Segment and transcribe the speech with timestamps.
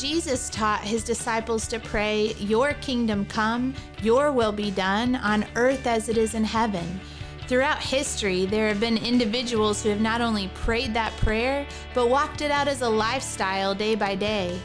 [0.00, 3.72] Jesus taught his disciples to pray, Your kingdom come,
[4.02, 7.00] your will be done on earth as it is in heaven.
[7.48, 12.42] Throughout history, there have been individuals who have not only prayed that prayer, but walked
[12.42, 14.60] it out as a lifestyle day by day.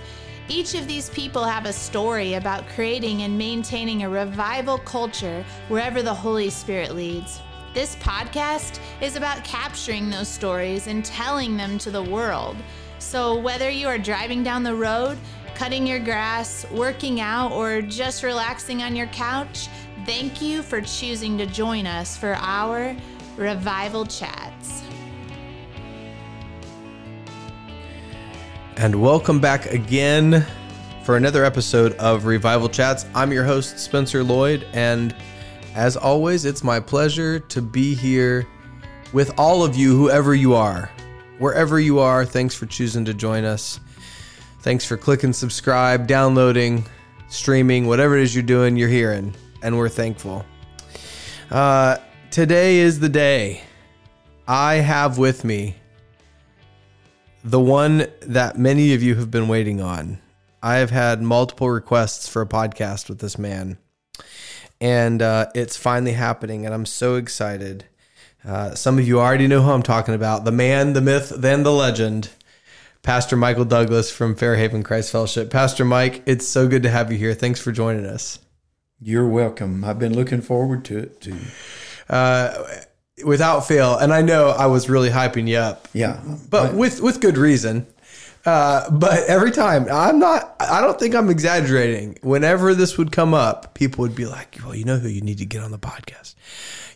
[0.49, 6.01] Each of these people have a story about creating and maintaining a revival culture wherever
[6.01, 7.39] the Holy Spirit leads.
[7.73, 12.57] This podcast is about capturing those stories and telling them to the world.
[13.01, 15.17] So, whether you are driving down the road,
[15.55, 19.67] cutting your grass, working out, or just relaxing on your couch,
[20.05, 22.95] thank you for choosing to join us for our
[23.37, 24.83] Revival Chats.
[28.77, 30.45] And welcome back again
[31.03, 33.07] for another episode of Revival Chats.
[33.15, 35.15] I'm your host, Spencer Lloyd, and
[35.73, 38.47] as always, it's my pleasure to be here
[39.11, 40.89] with all of you, whoever you are
[41.41, 43.79] wherever you are, thanks for choosing to join us.
[44.59, 46.85] Thanks for clicking subscribe, downloading,
[47.29, 50.45] streaming, whatever it is you're doing, you're hearing, and we're thankful.
[51.49, 51.97] Uh,
[52.29, 53.63] today is the day.
[54.47, 55.77] I have with me
[57.43, 60.19] the one that many of you have been waiting on.
[60.61, 63.79] I have had multiple requests for a podcast with this man,
[64.79, 67.85] and uh, it's finally happening, and I'm so excited.
[68.45, 71.63] Uh, some of you already know who I'm talking about the man, the myth, then
[71.63, 72.29] the legend,
[73.03, 75.51] Pastor Michael Douglas from Fairhaven Christ Fellowship.
[75.51, 77.33] Pastor Mike, it's so good to have you here.
[77.33, 78.39] Thanks for joining us.
[78.99, 79.83] You're welcome.
[79.83, 81.37] I've been looking forward to it too.
[82.09, 82.63] Uh,
[83.25, 85.87] without fail, and I know I was really hyping you up.
[85.93, 86.19] Yeah,
[86.49, 87.87] but I, with with good reason.
[88.45, 90.55] Uh, but every time, I'm not.
[90.59, 92.17] I don't think I'm exaggerating.
[92.21, 95.37] Whenever this would come up, people would be like, "Well, you know who you need
[95.37, 96.35] to get on the podcast."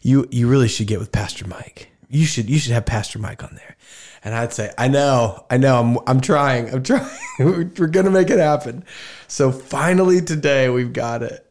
[0.05, 1.89] you you really should get with Pastor Mike.
[2.09, 3.75] You should you should have Pastor Mike on there.
[4.23, 7.09] And I'd say, I know, I know, I'm I'm trying, I'm trying.
[7.39, 8.85] We're gonna make it happen.
[9.27, 11.41] So finally today we've got it.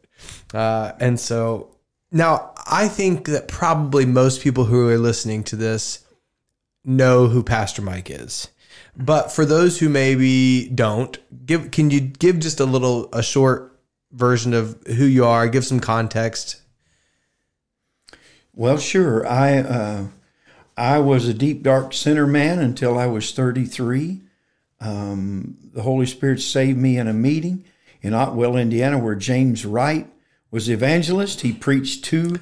[0.53, 1.75] Uh, and so
[2.13, 6.05] now I think that probably most people who are listening to this
[6.85, 8.47] know who Pastor Mike is.
[8.97, 13.79] But for those who maybe don't, give can you give just a little a short
[14.11, 16.61] version of who you are, give some context
[18.57, 19.27] well, sure.
[19.27, 20.07] I uh,
[20.77, 24.21] I was a deep dark sinner man until I was 33.
[24.79, 27.65] Um, the Holy Spirit saved me in a meeting
[28.01, 30.07] in Otwell, Indiana, where James Wright
[30.51, 31.41] was evangelist.
[31.41, 32.39] He preached two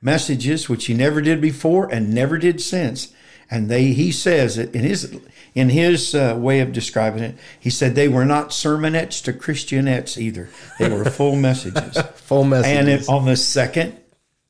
[0.00, 3.12] messages which he never did before and never did since.
[3.50, 5.18] And they, he says it in his
[5.54, 7.36] in his uh, way of describing it.
[7.58, 10.50] He said they were not sermonettes to Christianettes either.
[10.78, 11.96] They were full messages.
[12.16, 12.78] full messages.
[12.78, 13.98] And it, on the second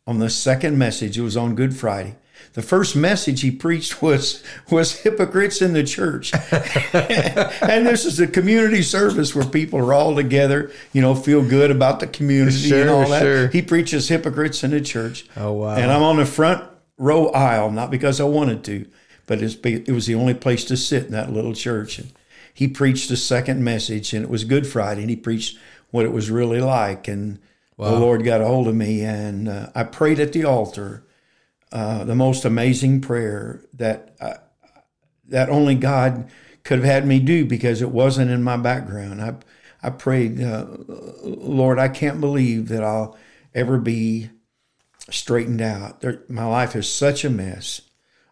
[0.07, 1.19] on the second message.
[1.19, 2.17] It was on Good Friday.
[2.53, 6.33] The first message he preached was was hypocrites in the church,
[6.93, 11.71] and this is a community service where people are all together, you know, feel good
[11.71, 13.21] about the community sure, and all that.
[13.21, 13.49] Sure.
[13.49, 15.27] He preaches hypocrites in the church.
[15.37, 15.77] Oh wow!
[15.77, 16.65] And I'm on the front
[16.99, 18.87] row aisle, not because I wanted to,
[19.27, 21.99] but it was the only place to sit in that little church.
[21.99, 22.13] And
[22.53, 25.59] he preached a second message, and it was Good Friday, and he preached
[25.91, 27.39] what it was really like, and
[27.77, 27.91] Wow.
[27.91, 31.05] The Lord got a hold of me, and uh, I prayed at the altar
[31.73, 34.37] uh, the most amazing prayer that I, uh,
[35.29, 36.31] that only God
[36.63, 39.21] could have had me do because it wasn't in my background.
[39.21, 39.35] I
[39.83, 40.67] I prayed, uh,
[41.23, 43.17] Lord, I can't believe that I'll
[43.55, 44.31] ever be
[45.11, 46.01] straightened out.
[46.01, 47.83] There, my life is such a mess.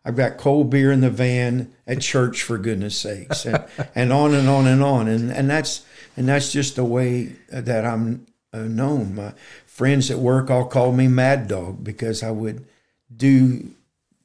[0.05, 3.65] I've got cold beer in the van at church for goodness sakes, and,
[3.95, 5.85] and on and on and on, and and that's
[6.17, 9.15] and that's just the way that I'm uh, known.
[9.15, 9.33] My
[9.67, 12.67] friends at work all called me Mad Dog because I would
[13.15, 13.71] do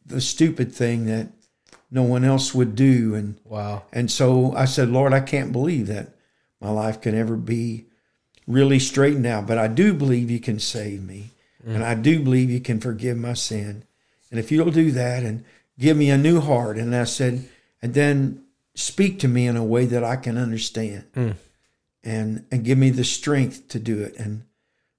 [0.05, 1.29] the stupid thing that
[1.91, 3.15] no one else would do.
[3.15, 3.83] And wow.
[3.91, 6.09] And so I said, Lord, I can't believe that
[6.61, 7.85] my life can ever be
[8.45, 9.47] really straightened out.
[9.47, 11.31] But I do believe you can save me.
[11.65, 11.75] Mm.
[11.75, 13.83] And I do believe you can forgive my sin.
[14.31, 15.43] And if you'll do that and
[15.77, 16.77] give me a new heart.
[16.77, 17.47] And I said,
[17.81, 18.43] and then
[18.75, 21.05] speak to me in a way that I can understand.
[21.15, 21.35] Mm
[22.03, 24.43] and and give me the strength to do it and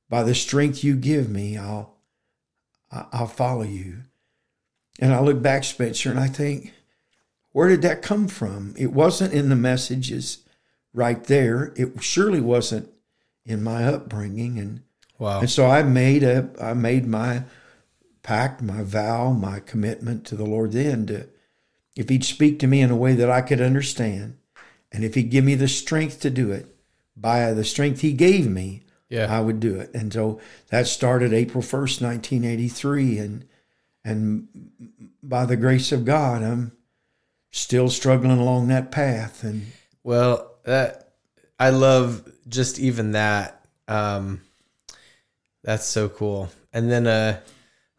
[0.08, 1.96] by the strength you give me i'll
[2.90, 3.98] i'll follow you
[4.98, 6.72] and i look back spencer and i think
[7.52, 10.38] where did that come from it wasn't in the messages
[10.92, 12.88] right there it surely wasn't
[13.46, 14.82] in my upbringing and
[15.20, 17.44] wow and so i made a i made my
[18.24, 21.28] pact my vow my commitment to the lord then to
[21.96, 24.36] if he'd speak to me in a way that i could understand
[24.90, 26.66] and if he'd give me the strength to do it
[27.16, 29.26] by the strength he gave me, yeah.
[29.28, 29.90] I would do it.
[29.94, 33.18] And so that started April 1st, 1983.
[33.18, 33.44] And,
[34.04, 34.48] and
[35.22, 36.72] by the grace of God, I'm
[37.50, 39.42] still struggling along that path.
[39.42, 39.66] And
[40.02, 41.12] well, that
[41.58, 43.64] I love just even that.
[43.88, 44.42] Um,
[45.62, 46.48] that's so cool.
[46.72, 47.40] And then, uh,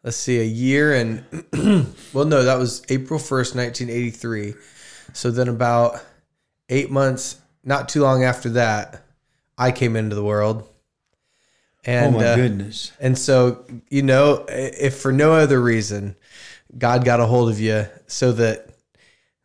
[0.02, 1.24] let's see, a year and
[2.12, 4.54] well, no, that was April first, nineteen eighty three.
[5.12, 6.00] So then, about
[6.68, 9.04] eight months, not too long after that,
[9.58, 10.68] I came into the world.
[11.84, 12.92] And, oh my uh, goodness.
[13.00, 16.14] and so, you know, if for no other reason,
[16.78, 18.68] God got a hold of you so that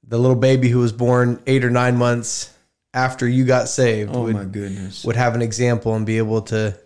[0.08, 2.54] the little baby who was born eight or nine months
[2.94, 5.04] after you got saved Oh would, my goodness.
[5.04, 6.78] would have an example and be able to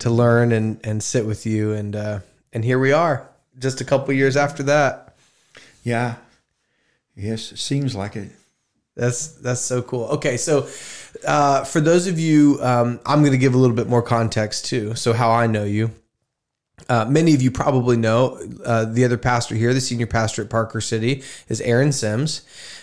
[0.00, 2.20] to learn and and sit with you and uh
[2.52, 5.14] and here we are just a couple years after that
[5.82, 6.16] Yeah.
[7.16, 8.30] Yes, it seems like it.
[8.96, 10.66] that's that's so cool okay so
[11.26, 14.64] uh for those of you um i'm going to give a little bit more context
[14.66, 15.90] too so how i know you
[16.88, 20.50] uh, many of you probably know uh, the other pastor here, the senior pastor at
[20.50, 22.40] Parker City, is Aaron Sims.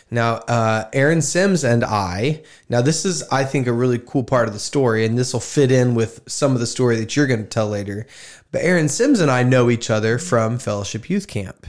[0.09, 4.47] Now, uh, Aaron Sims and I, now this is, I think, a really cool part
[4.47, 7.27] of the story, and this will fit in with some of the story that you're
[7.27, 8.07] going to tell later.
[8.51, 11.67] But Aaron Sims and I know each other from Fellowship Youth Camp.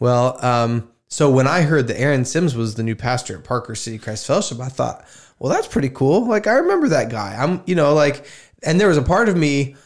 [0.00, 3.74] Well, um, so when I heard that Aaron Sims was the new pastor at Parker
[3.74, 5.04] City Christ Fellowship, I thought,
[5.38, 6.26] well, that's pretty cool.
[6.26, 7.36] Like, I remember that guy.
[7.38, 8.26] I'm, you know, like,
[8.64, 9.76] and there was a part of me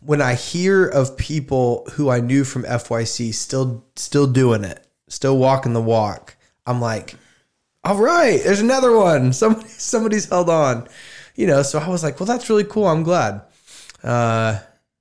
[0.00, 5.36] when I hear of people who I knew from FYC still still doing it, still
[5.38, 6.36] walking the walk,
[6.66, 7.14] I'm like,
[7.88, 9.32] all right, there's another one.
[9.42, 10.86] Somebody somebody's held on.
[11.34, 12.86] You know, so I was like, well, that's really cool.
[12.86, 13.42] I'm glad.
[14.02, 14.58] Uh,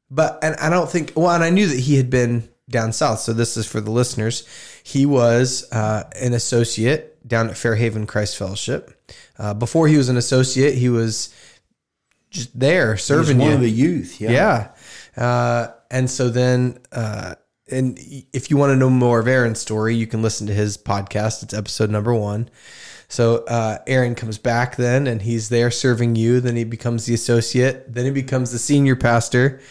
[0.09, 3.19] but and I don't think well, and I knew that he had been down south.
[3.19, 4.47] So this is for the listeners.
[4.83, 8.93] He was uh, an associate down at Fairhaven Christ Fellowship.
[9.37, 11.33] Uh, before he was an associate, he was
[12.29, 13.55] just there serving one you.
[13.55, 14.21] of the youth.
[14.21, 14.71] Yeah.
[15.17, 15.23] Yeah.
[15.23, 17.35] Uh, and so then, uh,
[17.71, 17.99] and
[18.33, 21.43] if you want to know more of Aaron's story, you can listen to his podcast.
[21.43, 22.49] It's episode number one.
[23.09, 26.39] So uh, Aaron comes back then, and he's there serving you.
[26.41, 27.93] Then he becomes the associate.
[27.93, 29.61] Then he becomes the senior pastor,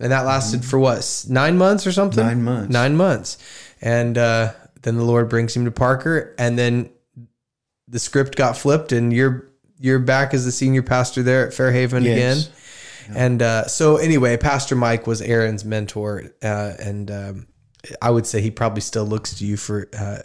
[0.00, 2.24] and that lasted for what nine months or something?
[2.24, 2.72] Nine months.
[2.72, 3.38] Nine months,
[3.80, 4.52] and uh,
[4.82, 6.90] then the Lord brings him to Parker, and then
[7.86, 9.46] the script got flipped, and you're
[9.78, 12.12] you're back as the senior pastor there at Fairhaven Yes.
[12.46, 12.54] again.
[13.16, 17.46] And uh, so, anyway, Pastor Mike was Aaron's mentor, uh, and um,
[18.00, 20.18] I would say he probably still looks to you for uh,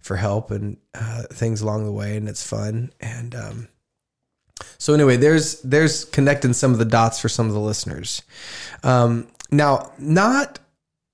[0.00, 2.92] for help and uh, things along the way, and it's fun.
[3.00, 3.68] And um,
[4.78, 8.22] so, anyway, there's there's connecting some of the dots for some of the listeners.
[8.82, 10.58] Um, now, not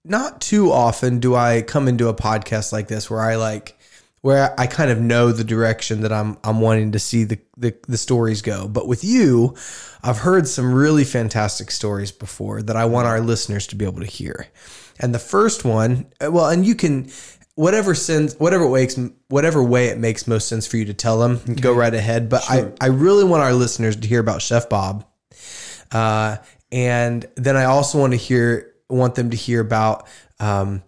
[0.05, 3.78] not too often do I come into a podcast like this where I like
[4.22, 7.75] where I kind of know the direction that I'm I'm wanting to see the, the
[7.88, 8.69] the stories go.
[8.69, 9.56] But with you,
[10.02, 14.00] I've heard some really fantastic stories before that I want our listeners to be able
[14.00, 14.49] to hear.
[14.99, 17.11] And the first one, well, and you can
[17.55, 21.40] whatever sense whatever makes whatever way it makes most sense for you to tell them,
[21.61, 22.28] go right ahead.
[22.28, 25.06] But I I really want our listeners to hear about Chef Bob.
[25.90, 26.37] Uh,
[26.70, 30.06] and then I also want to hear want them to hear about
[30.38, 30.82] um,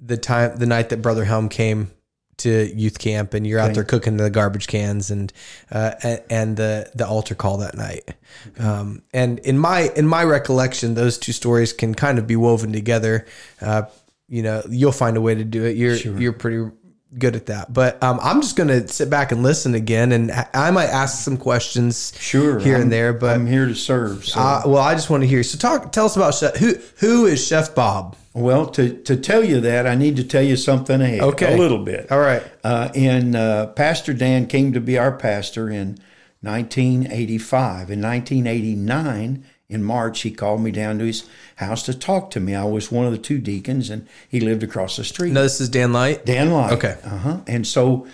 [0.00, 1.92] the time the night that Brother Helm came
[2.38, 5.32] to youth camp and you're out there cooking the garbage cans and
[5.70, 5.92] uh,
[6.30, 8.14] and, the the altar call that night.
[8.58, 12.72] Um, and in my in my recollection, those two stories can kind of be woven
[12.72, 13.26] together.
[13.60, 13.82] Uh,
[14.28, 15.76] you know, you'll find a way to do it.
[15.76, 16.70] You're you're pretty
[17.18, 17.72] good at that.
[17.72, 21.22] But um, I'm just gonna sit back and listen again, and I I might ask
[21.22, 22.58] some questions Sure.
[22.58, 23.12] here I'm- and there.
[23.12, 24.24] But I'm here to serve.
[24.24, 24.40] So.
[24.40, 25.42] uh, well, I just want to hear.
[25.42, 25.92] So, talk.
[25.92, 26.56] Tell us about Chef.
[26.56, 28.16] Who who is Chef Bob?
[28.34, 31.20] Well, to, to tell you that, I need to tell you something ahead.
[31.20, 31.54] Okay.
[31.54, 32.10] A little bit.
[32.10, 32.42] All right.
[32.64, 35.98] Uh, and uh, Pastor Dan came to be our pastor in
[36.40, 37.90] 1985.
[37.90, 42.54] In 1989, in March, he called me down to his house to talk to me.
[42.54, 45.32] I was one of the two deacons, and he lived across the street.
[45.32, 46.24] No, this is Dan Light.
[46.24, 46.72] Dan Light.
[46.72, 46.98] Okay.
[47.04, 47.40] Uh huh.
[47.46, 48.06] And so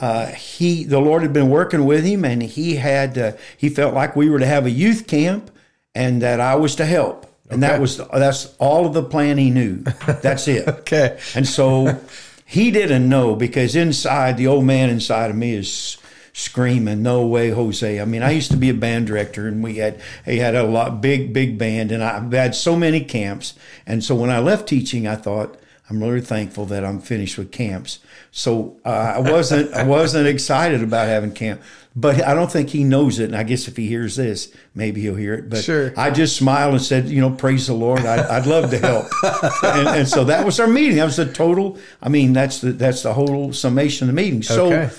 [0.00, 3.94] uh, he, the Lord had been working with him, and he had, uh, he felt
[3.94, 5.50] like we were to have a youth camp,
[5.94, 7.26] and that I was to help.
[7.50, 9.76] And that was that's all of the plan he knew.
[10.22, 10.66] That's it.
[10.66, 11.18] Okay.
[11.34, 12.00] And so
[12.44, 15.96] he didn't know because inside the old man inside of me is
[16.32, 19.76] screaming, "No way, Jose!" I mean, I used to be a band director, and we
[19.76, 23.54] had he had a lot big big band, and I've had so many camps.
[23.86, 25.58] And so when I left teaching, I thought.
[25.88, 28.00] I'm really thankful that I'm finished with camps.
[28.30, 31.62] So uh, I wasn't I wasn't excited about having camp,
[31.94, 33.24] but I don't think he knows it.
[33.26, 35.48] And I guess if he hears this, maybe he'll hear it.
[35.48, 35.94] But Sure.
[35.96, 38.00] I just smiled and said, you know, praise the Lord.
[38.00, 39.06] I, I'd love to help.
[39.62, 40.96] and, and so that was our meeting.
[40.96, 41.78] That was the total.
[42.02, 44.42] I mean, that's the that's the whole summation of the meeting.
[44.42, 44.90] So Okay.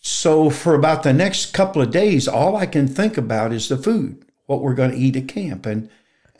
[0.00, 3.76] so for about the next couple of days, all I can think about is the
[3.78, 5.88] food, what we're going to eat at camp, and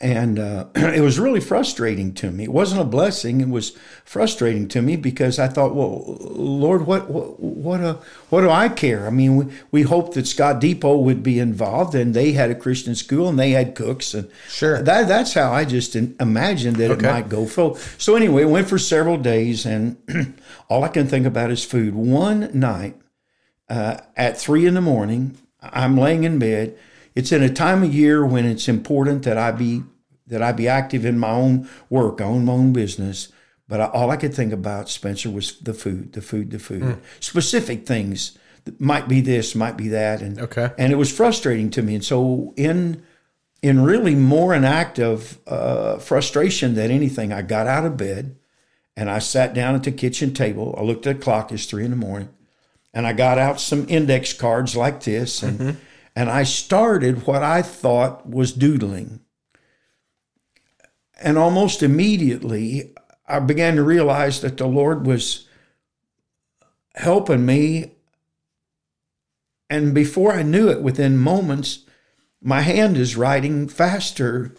[0.01, 2.43] and uh, it was really frustrating to me.
[2.43, 3.71] It wasn't a blessing; it was
[4.03, 7.97] frustrating to me because I thought, "Well, Lord, what what what, uh,
[8.29, 11.95] what do I care?" I mean, we, we hoped that Scott Depot would be involved,
[11.95, 14.81] and they had a Christian school, and they had cooks, and Sure.
[14.81, 17.07] that that's how I just imagined that Okay.
[17.07, 17.45] it might go.
[17.47, 19.97] So so anyway, it went for several days, and
[20.69, 21.95] all I can think about is food.
[21.95, 22.95] One night
[23.69, 26.77] uh, at three in the morning, I'm laying in bed.
[27.15, 29.83] It's in a time of year when it's important that I be
[30.27, 33.31] that I be active in my own work, I own my own business.
[33.67, 36.97] But I, all I could think about, Spencer, was the food, the food, the food.
[37.19, 38.37] Specific things
[38.79, 40.71] might be this, might be that, and Okay.
[40.77, 41.95] and it was frustrating to me.
[41.95, 43.01] And so in
[43.61, 48.35] in really more an act of uh, frustration than anything, I got out of bed
[48.97, 50.75] and I sat down at the kitchen table.
[50.77, 52.29] I looked at the clock; it's three in the morning,
[52.93, 55.77] and I got out some index cards like this, and
[56.15, 59.19] and I started what I thought was doodling.
[61.21, 62.93] And almost immediately,
[63.27, 65.47] I began to realize that the Lord was
[66.95, 67.91] helping me.
[69.69, 71.79] And before I knew it, within moments,
[72.41, 74.53] my hand is writing faster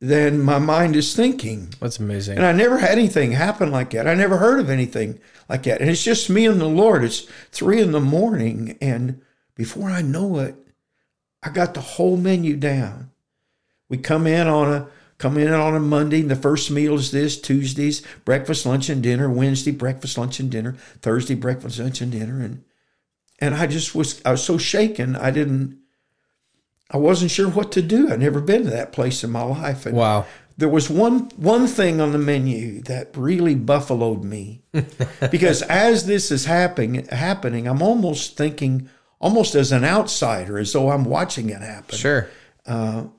[0.00, 1.72] than my mind is thinking.
[1.80, 2.38] That's amazing.
[2.38, 4.08] And I never had anything happen like that.
[4.08, 5.80] I never heard of anything like that.
[5.80, 7.04] And it's just me and the Lord.
[7.04, 7.20] It's
[7.52, 8.76] three in the morning.
[8.80, 9.20] And
[9.54, 10.56] before I know it,
[11.42, 13.10] I got the whole menu down.
[13.88, 17.10] We come in on a come in on a Monday, and the first meal is
[17.12, 22.12] this, Tuesdays, breakfast, lunch, and dinner, Wednesday, breakfast, lunch, and dinner, Thursday, breakfast, lunch, and
[22.12, 22.40] dinner.
[22.40, 22.64] And
[23.38, 25.16] and I just was I was so shaken.
[25.16, 25.78] I didn't
[26.90, 28.10] I wasn't sure what to do.
[28.10, 29.86] I'd never been to that place in my life.
[29.86, 30.26] And wow.
[30.56, 34.62] there was one one thing on the menu that really buffaloed me
[35.30, 38.88] because as this is happening happening i'm almost thinking
[39.22, 42.28] almost as an outsider as though i'm watching it happen Sure.
[42.66, 43.10] oh,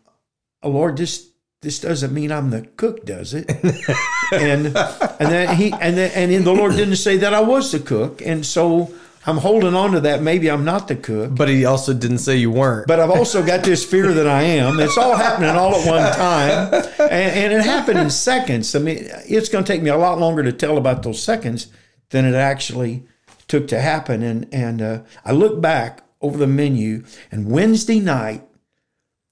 [0.63, 1.29] lord this
[1.62, 3.50] this doesn't mean i'm the cook does it
[4.31, 7.72] and and then he and then and then the lord didn't say that i was
[7.72, 8.93] the cook and so
[9.25, 12.36] i'm holding on to that maybe i'm not the cook But he also didn't say
[12.36, 12.88] you weren't.
[12.88, 14.79] but I've also got this fear that I am.
[14.81, 18.75] It's all happening all at one time, and, and it happened in seconds.
[18.75, 21.67] I mean, it's going to take me a lot longer to tell about those seconds
[22.10, 23.05] than it actually
[23.48, 24.22] took to happen.
[24.24, 28.44] And and uh, I look back over the menu, and Wednesday night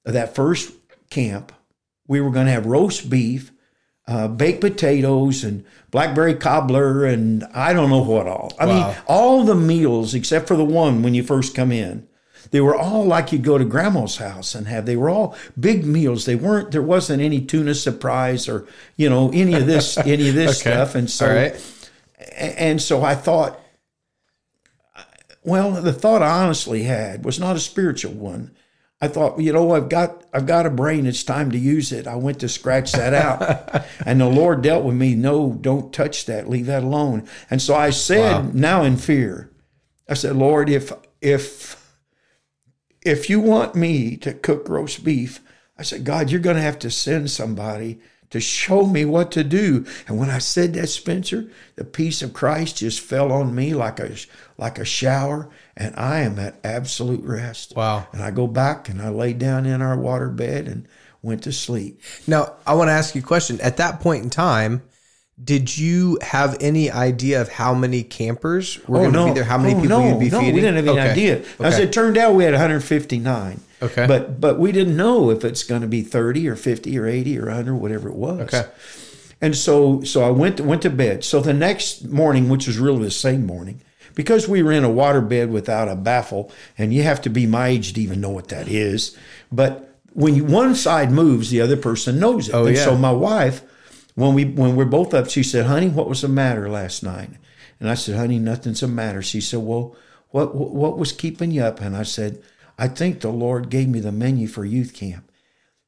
[0.06, 0.74] of that first
[1.10, 1.52] camp,
[2.08, 3.52] we were going to have roast beef,
[4.08, 8.52] uh, baked potatoes, and blackberry cobbler, and I don't know what all.
[8.60, 8.88] I Wow.
[8.88, 12.08] mean, all the meals except for the one when you first come in.
[12.50, 14.86] They were all like you'd go to grandma's house and have.
[14.86, 16.26] They were all big meals.
[16.26, 16.72] They weren't.
[16.72, 20.72] There wasn't any tuna surprise or you know any of this any of this Okay.
[20.72, 20.96] stuff.
[20.96, 21.56] And so All right.
[22.36, 23.61] and so I thought,
[25.44, 28.52] well, the thought I honestly had was not a spiritual one.
[29.04, 31.08] I thought, you know, I've got I've got a brain.
[31.08, 32.06] It's time to use it.
[32.06, 35.16] I went to scratch that out, and the Lord dealt with me.
[35.16, 36.48] No, don't touch that.
[36.50, 37.28] Leave that alone.
[37.50, 38.52] And so I said, Wow.
[38.54, 39.50] now in fear,
[40.08, 41.82] I said, Lord, if if
[43.02, 45.40] if you want me to cook roast beef,
[45.80, 48.00] I said, God, you're going to have to send somebody
[48.32, 49.86] to show me what to do.
[50.08, 54.00] And when I said that, Spencer, the peace of Christ just fell on me like
[54.00, 54.16] a
[54.58, 57.74] like a shower, and I am at absolute rest.
[57.76, 58.08] Wow.
[58.12, 60.88] And I go back and I lay down in our water bed and
[61.22, 62.02] went to sleep.
[62.28, 63.60] Now, I want to ask you a question.
[63.62, 64.82] At that point in time,
[65.44, 69.44] did you have any idea of how many campers were oh, going to be there?
[69.44, 70.56] How many Oh, people no, you'd be no, feeding?
[70.56, 71.12] we didn't have any Okay.
[71.12, 71.44] idea.
[71.60, 73.60] As it turned out, we had 159.
[73.82, 74.06] Okay.
[74.06, 77.40] But but we didn't know if it's going to be 30 or 50 or 80
[77.40, 78.42] or 100, whatever it was.
[78.42, 78.66] Okay.
[79.42, 81.24] And so so I went to, went to bed.
[81.24, 83.82] So the next morning, which was really the same morning,
[84.14, 87.48] because we were in a water bed without a baffle, and you have to be
[87.48, 89.18] my age to even know what that is.
[89.52, 92.56] But when you, one side moves, the other person knows it.
[92.56, 92.84] Oh, and yeah.
[92.84, 93.64] so my wife,
[94.16, 97.32] when we when we're both up, she said, "Honey, what was the matter last night?"
[97.80, 99.96] And I said, "Honey, nothing's the matter." She said, "Well,
[100.30, 102.44] what what, what was keeping you up?" And I said,
[102.82, 105.32] "I think the Lord gave me the menu for youth camp."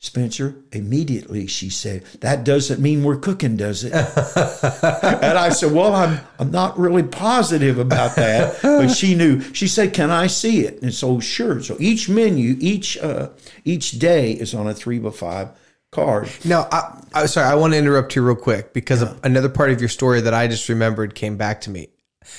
[0.04, 3.94] Spencer, immediately she said, That doesn't mean we're cooking, does it?
[3.94, 8.62] and I said, Well, I'm I'm not really positive about that.
[8.62, 9.40] But she knew.
[9.54, 10.82] She said, Can I see it?
[10.82, 11.64] And so sure.
[11.64, 13.30] So each menu, each uh
[13.64, 15.52] each day is on a three by five
[15.90, 16.30] card.
[16.44, 19.80] Now, I, I sorry, I want to interrupt you real quick because another part of
[19.80, 21.88] your story that I just remembered came back to me.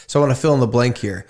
[0.07, 1.27] So I want to fill in the blank here.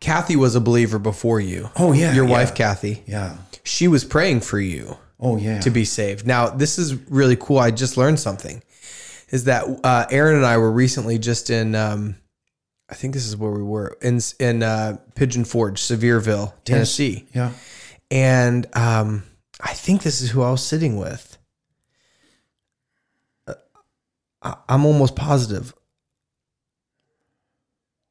[0.00, 1.70] Kathy was a believer before you.
[1.76, 2.30] Oh, yeah, your yeah.
[2.30, 3.02] wife Kathy.
[3.06, 3.36] Yeah.
[3.62, 5.60] She was praying for you Oh yeah.
[5.60, 6.26] to be saved.
[6.26, 7.58] Now, this is really cool.
[7.58, 8.62] I just learned something.
[9.28, 11.74] Is that uh, Aaron and I were recently just in?
[11.74, 12.16] Um,
[12.88, 17.52] I think this is where we were in in uh, Pigeon Forge, Sevierville, Tennessee, yeah.
[18.10, 19.22] and um,
[19.60, 21.38] I think this is who I was sitting with.
[24.42, 25.72] I, I'm almost positive.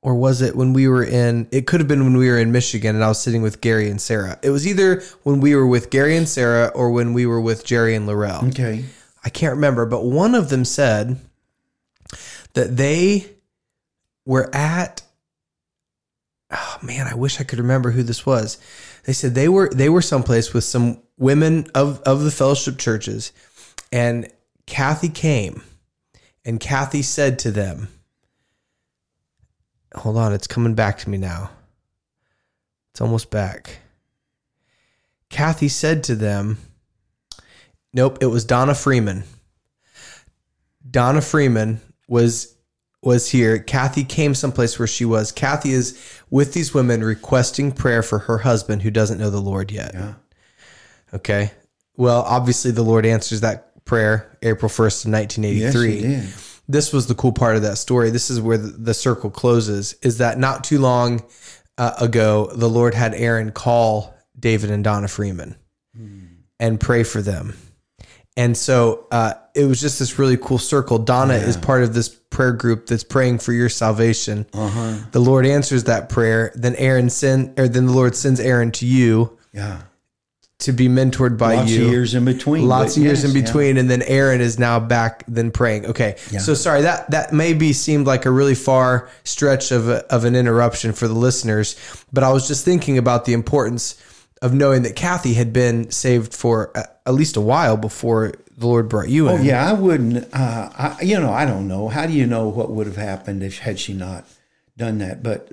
[0.01, 1.47] Or was it when we were in?
[1.51, 3.89] It could have been when we were in Michigan and I was sitting with Gary
[3.89, 4.39] and Sarah.
[4.41, 7.65] It was either when we were with Gary and Sarah or when we were with
[7.65, 8.45] Jerry and Laurel.
[8.47, 8.85] Okay.
[9.25, 11.19] I can't remember, but one of them said
[12.53, 13.27] that they
[14.25, 15.01] were at
[16.51, 18.57] oh man, I wish I could remember who this was.
[19.03, 23.33] They said they were they were someplace with some women of of the fellowship churches
[23.91, 24.31] and
[24.65, 25.63] Kathy came
[26.45, 27.89] and Kathy said to them
[29.95, 31.49] Hold on, it's coming back to me now.
[32.91, 33.79] It's almost back.
[35.29, 36.57] Kathy said to them,
[37.93, 39.23] Nope, it was Donna Freeman.
[40.89, 42.55] Donna Freeman was
[43.01, 43.59] was here.
[43.59, 45.31] Kathy came someplace where she was.
[45.31, 45.97] Kathy is
[46.29, 49.91] with these women requesting prayer for her husband who doesn't know the Lord yet.
[49.93, 50.13] Yeah.
[51.13, 51.51] Okay.
[51.95, 56.29] Well, obviously the Lord answers that prayer April 1st of Yes, 1983 he did.
[56.69, 58.11] This was the cool part of that story.
[58.11, 59.95] This is where the, the circle closes.
[60.03, 61.23] Is that not too long
[61.77, 65.55] uh, ago, the Lord had Aaron call David and Donna Freeman
[66.59, 67.57] and pray for them.
[68.37, 70.99] And so uh, it was just this really cool circle.
[70.99, 74.45] Donna is part of this prayer group that's praying for your salvation.
[75.11, 76.51] The Lord answers that prayer.
[76.55, 79.81] Then Aaron send, or then the Lord sends Aaron to you Yeah.
[80.59, 82.67] To be mentored by Lots you Lots of years in between.
[82.67, 83.43] lots of years yes, in yeah.
[83.45, 87.71] between and then aaron is now back then praying okay so sorry that that maybe
[87.71, 91.77] seemed like a really far stretch of, a, of an interruption for the listeners
[92.11, 93.95] but i was just thinking about the importance
[94.41, 98.67] of knowing that kathy had been saved for a, at least a while before the
[98.67, 100.17] lord brought you in Oh yeah, I wouldn't.
[100.33, 101.87] Uh, I, you know, I don't know.
[101.87, 104.25] How do you know what would have happened if had she not
[104.75, 105.23] done that?
[105.23, 105.47] But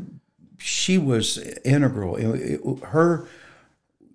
[0.59, 2.17] she was integral.
[2.17, 3.29] It- it- her,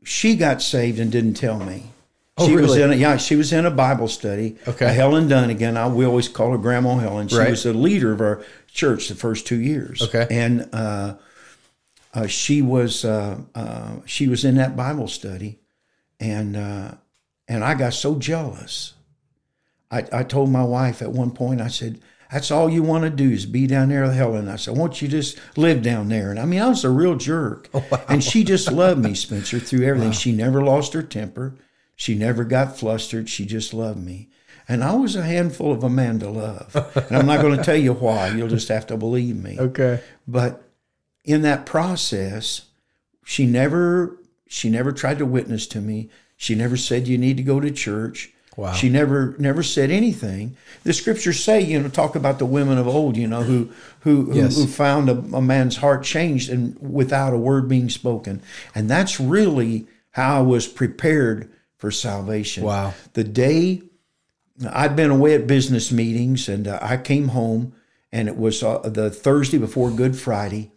[0.04, 1.92] she got saved and didn't tell me.
[2.38, 4.58] Oh, she was in a, yeah, she was in a Bible study.
[4.68, 4.94] Okay.
[4.94, 5.78] Helen Dunnigan.
[5.78, 7.28] I we always call her Grandma Helen.
[7.28, 7.50] She Right.
[7.52, 10.02] was the leader of our church the first two years.
[10.02, 10.26] Okay.
[10.32, 11.16] and uh,
[12.14, 15.60] uh, she was uh, uh, she was in that Bible study,
[16.20, 16.94] and uh,
[17.48, 18.94] and I got so jealous.
[19.92, 22.00] I, I told my wife at one point, I said,
[22.32, 24.48] That's all you want to do is be down there with Helen.
[24.48, 26.32] I said, Won't you just live down there?
[26.32, 27.70] And I mean, I was a real jerk.
[27.74, 30.14] Oh, and she just loved me, Spencer, through everything.
[30.14, 31.56] She never lost her temper.
[31.96, 33.30] She never got flustered.
[33.30, 34.30] She just loved me.
[34.68, 36.76] And I was a handful of a man to love.
[36.96, 38.30] And I'm not going to tell you why.
[38.30, 39.60] You'll just have to believe me.
[39.60, 40.64] okay But
[41.26, 42.68] in that process,
[43.26, 44.18] she never
[44.48, 46.10] she never tried to witness to me.
[46.38, 48.34] She never said you need to go to church.
[48.58, 48.74] Wow.
[48.74, 50.58] She never never said anything.
[50.84, 54.26] The scriptures say, you know, talk about the women of old, you know, who who
[54.26, 58.42] who- who, found a, a man's heart changed and without a word being spoken.
[58.76, 62.64] And that's really how I was prepared for salvation.
[62.64, 62.94] Wow.
[63.14, 63.84] The day
[64.70, 67.74] I'd been away at business meetings and uh, I came home
[68.12, 70.72] and it was uh, the Thursday before Good Friday.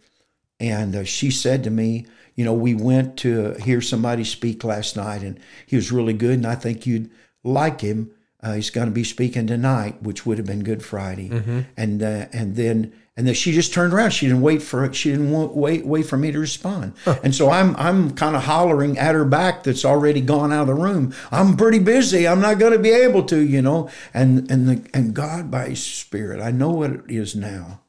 [0.59, 4.95] And uh, she said to me, You know, we went to hear somebody speak last
[4.95, 6.35] night and he was really good.
[6.35, 7.11] And I think you'd
[7.45, 8.11] like him.
[8.43, 11.29] Uh, he's going to be speaking tonight, which would have been Good Friday.
[11.77, 14.11] And uh, and then and then she just turned around.
[14.11, 16.93] She didn't wait for She didn't wa- wait wait for me to respond.
[17.23, 20.67] And so I'm I'm kind of hollering at her back that's already gone out of
[20.67, 21.11] the room.
[21.31, 22.27] I'm pretty busy.
[22.27, 23.89] I'm not going to be able to, you know.
[24.13, 27.81] And and the and God by His Spirit, I know what it is now.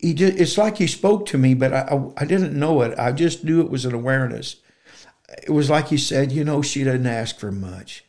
[0.00, 2.98] He just, it's like He spoke to me, but I, I I didn't know it.
[2.98, 4.56] I just knew it was an awareness.
[5.42, 8.04] It was like He said, you know, she doesn't ask for much.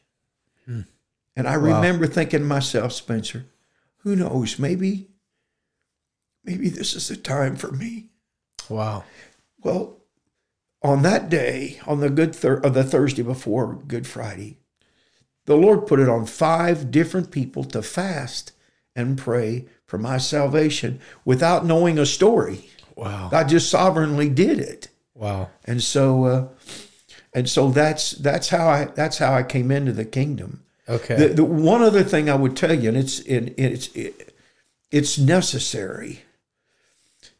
[1.36, 3.46] And I remember thinking to myself, Spencer,
[4.00, 4.60] who knows?
[4.60, 5.08] Maybe,
[6.44, 8.10] maybe this is the time for me.
[8.70, 9.04] wow
[9.62, 9.98] Well,
[10.82, 14.58] on that day, on the good thir- uh, the Thursday before Good Friday,
[15.46, 18.54] the Lord put it on five different people to fast
[18.96, 22.70] and pray for my salvation without knowing a story.
[22.96, 26.48] wow God just sovereignly did it, wow and so uh,
[27.34, 30.64] and so that's that's how I that's how I came into the kingdom.
[30.90, 34.36] Okay The, the one other thing I would tell you, and it's it, it's it,
[34.92, 36.24] it's necessary.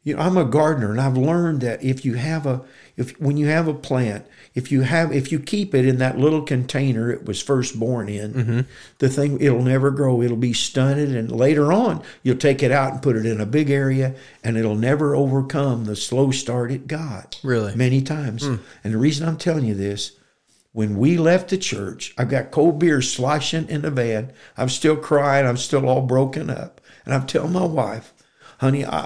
[0.04, 2.62] You know, I'm a gardener, and I've learned that if you have a
[2.96, 6.18] if when you have a plant, if you have if you keep it in that
[6.18, 8.60] little container it was first born in, mm-hmm.
[9.00, 10.22] the thing it'll never grow.
[10.22, 13.46] It'll be stunted, and later on you'll take it out and put it in a
[13.46, 17.40] big area, and it'll never overcome the slow start it got.
[17.44, 17.76] Really?
[17.76, 18.46] many times.
[18.46, 18.56] Hmm.
[18.84, 20.19] And the reason I'm telling you this
[20.72, 24.32] when we left the church, I've got cold beer sloshing in the van.
[24.56, 25.48] I'm still crying.
[25.48, 26.80] I'm still all broken up.
[27.06, 28.14] And I'm telling my wife,
[28.60, 29.00] honey, I,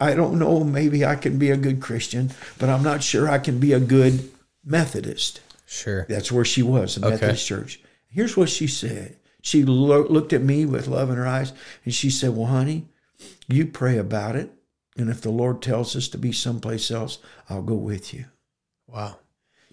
[0.00, 0.64] I, I don't know.
[0.64, 3.80] Maybe I can be a good Christian, but I'm not sure I can be a
[3.80, 4.30] good
[4.64, 5.40] Methodist.
[5.64, 7.80] sure That's where she was, the Methodist church.
[8.08, 9.16] Here's what she said.
[9.42, 11.52] she lo- looked at me with love in her eyes
[11.84, 12.88] and she said, Well, honey,
[13.46, 14.50] you pray about it.
[14.96, 18.24] And if the Lord tells us to be someplace else, I'll go with you.
[18.88, 19.18] Wow.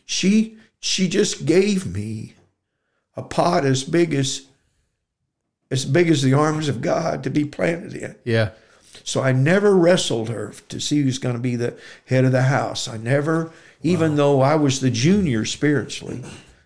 [0.05, 2.33] She she just gave me
[3.15, 4.45] a pot as big as
[5.71, 8.15] as big as the arms of God to be planted in.
[8.25, 8.49] Yeah.
[9.05, 11.75] So I never wrestled her to see who's going to be the
[12.07, 12.87] head of the house.
[12.89, 16.21] I never, even though I was the junior spiritually.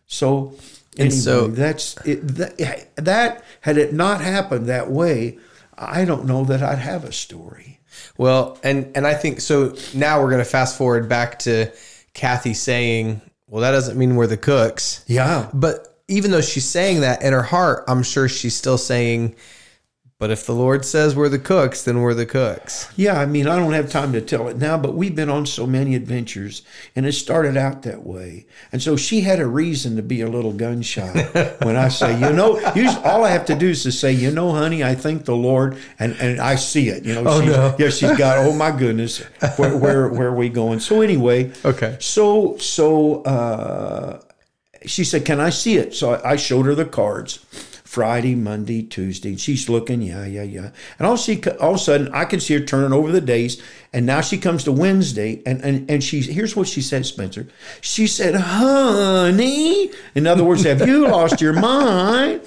[0.07, 0.55] So
[0.97, 5.37] And anyway, so- that's it, that, that had it not happened that way,
[5.77, 7.79] I don't know that I'd have a story.
[8.17, 9.75] Well, and and I think so.
[9.93, 11.71] Now we're going to fast forward back to
[12.15, 15.47] Kathy saying, "Well, that doesn't mean we're the cooks." Yeah.
[15.53, 19.35] But even though she's saying that in her heart, I'm sure she's still saying,
[20.19, 23.47] "But if the Lord says we're the cooks, then we're the cooks." Yeah, I mean,
[23.47, 26.63] I don't have time to tell it now, but we've been on so many adventures,
[26.95, 28.47] and it started out that way.
[28.71, 32.13] And so she had a reason to be a little gun shy when I say,
[32.19, 32.59] you know,
[33.03, 35.77] all I have to do is to say, you know, honey, I thank the Lord,
[35.99, 37.03] and, and I see it.
[37.05, 37.75] You know, Oh, she's, no.
[37.79, 39.19] yeah, she's got, oh my goodness,
[39.57, 40.79] where, where, where are we going?
[40.79, 41.95] So anyway, Okay.
[41.99, 44.19] so so uh,
[44.85, 47.39] she said, "Can I see it?" So I showed her the cards.
[47.97, 49.29] Friday, Monday, Tuesday.
[49.29, 50.69] And she's looking, yeah, yeah, yeah.
[50.99, 53.59] And all she, all of a sudden, I can see her turning over the days.
[53.91, 57.47] And now she comes to Wednesday, and and and she here's what she said, Spencer.
[57.81, 62.41] She said, "Honey," in other words, have you lost your mind?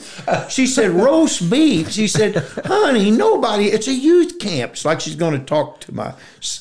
[0.48, 3.64] She said, "Roast beef." She said, "Honey, nobody.
[3.64, 6.14] It's a youth camp." It's like she's going to talk to my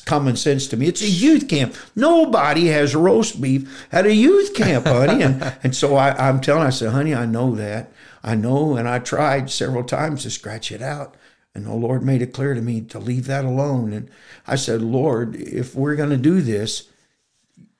[0.06, 0.88] common sense to me.
[0.88, 1.76] It's a youth camp.
[1.94, 5.22] Nobody has roast beef at a youth camp, honey.
[5.22, 7.92] And and so I, I'm telling her, I said, "Honey, I know that."
[8.22, 11.16] I know, and I tried several times to scratch it out.
[11.54, 13.92] And the Lord made it clear to me to leave that alone.
[13.92, 14.08] And
[14.46, 16.88] I said, Lord, if we're going to do this,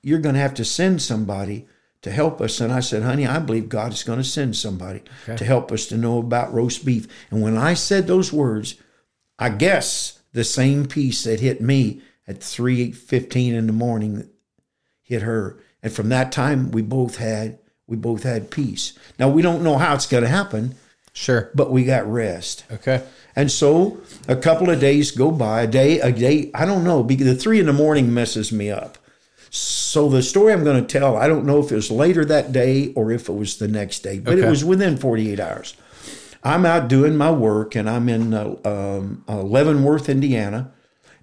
[0.01, 1.67] you're going to have to send somebody
[2.01, 2.59] to help us.
[2.59, 5.03] And I said, honey, I believe God is going to send somebody
[5.37, 7.07] to help us to know about roast beef.
[7.29, 8.75] And when I said those words,
[9.39, 14.29] I guess the same peace that hit me at 3.15 in the morning
[15.01, 15.59] hit her.
[15.83, 17.59] And from that time, we both had
[17.91, 18.93] we both had peace.
[19.19, 20.75] Now we don't know how it's going to happen,
[21.13, 21.51] Sure.
[21.53, 22.63] but we got rest.
[22.71, 23.03] Okay.
[23.35, 23.99] And so
[24.29, 27.35] a couple of days go by, a day, a day, I don't know, because the
[27.35, 28.97] three in the morning messes me up.
[29.49, 32.53] So the story I'm going to tell, I don't know if it was later that
[32.53, 34.47] day or if it was the next day, but Okay.
[34.47, 35.75] it was within 48 hours.
[36.45, 40.71] I'm out doing my work and I'm in uh, um, uh, Leavenworth, Indiana,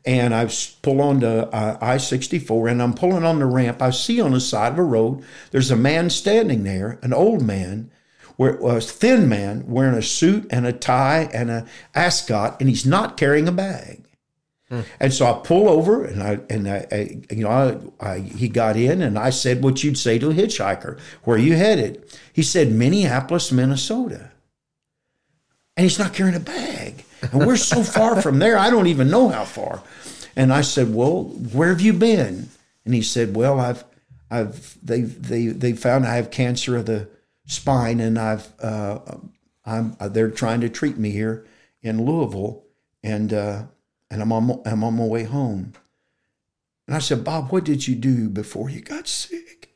[0.09, 0.49] and I
[0.81, 3.83] pull onto uh, I 64 and I'm pulling on the ramp.
[3.83, 7.43] I see on the side of a road, there's a man standing there, an old
[7.43, 7.91] man,
[8.37, 12.87] where, a thin man wearing a suit and a tie and a ascot, and he's
[12.87, 14.03] not carrying a bag.
[14.99, 18.49] And so I pull over, and I and I, I you know, I, I, he
[18.49, 22.03] got in, and I said what you'd say to a hitchhiker, "Where are you headed?"
[22.33, 24.31] He said, "Minneapolis, Minnesota."
[25.77, 28.57] And he's not carrying a bag, and we're so far from there.
[28.57, 29.83] I don't even know how far.
[30.37, 32.49] And I said, "Well, where have you been?"
[32.85, 33.85] And he said, "Well, I've,
[34.31, 37.09] I've they they they found I have cancer of the
[37.47, 39.01] spine, and I've uh,
[39.67, 41.47] I'm they're trying to treat me here
[41.83, 42.65] in Louisville,
[43.03, 43.65] and uh,
[44.11, 45.73] and I'm on I'm on my way home."
[46.87, 49.75] And I said, "Bob, what did you do before you got sick?"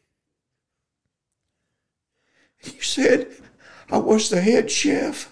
[2.57, 3.29] He said,
[3.91, 5.32] "I was the head chef."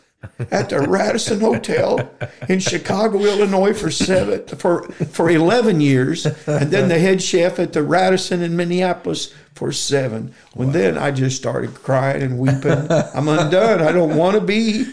[0.51, 2.11] At the Radisson Hotel
[2.49, 7.73] in Chicago, Illinois for seven for for eleven years, and then the head chef at
[7.73, 10.35] the Radisson in Minneapolis for seven.
[10.55, 12.87] When then I just started crying and weeping.
[13.15, 13.81] I'm undone.
[13.81, 14.93] I don't want to be,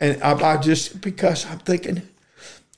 [0.00, 2.02] and I, I just because I'm thinking,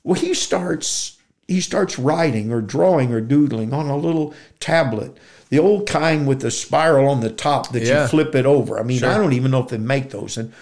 [0.03, 5.17] well, he starts he starts writing or drawing or doodling on a little tablet.
[5.49, 8.03] The old kind with the spiral on the top that Yeah.
[8.03, 8.79] you flip it over.
[8.79, 9.09] I mean, Sure.
[9.09, 10.37] I don't even know if they make those.
[10.37, 10.53] And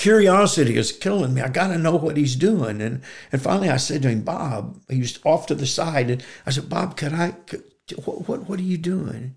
[0.00, 1.42] curiosity is killing me.
[1.42, 2.80] I got to know what he's doing.
[2.80, 6.24] And and finally, I said to him, Bob, he was off to the side, and
[6.46, 7.32] I said, Bob, could I?
[7.46, 7.64] Could,
[8.04, 9.36] what what what are you doing,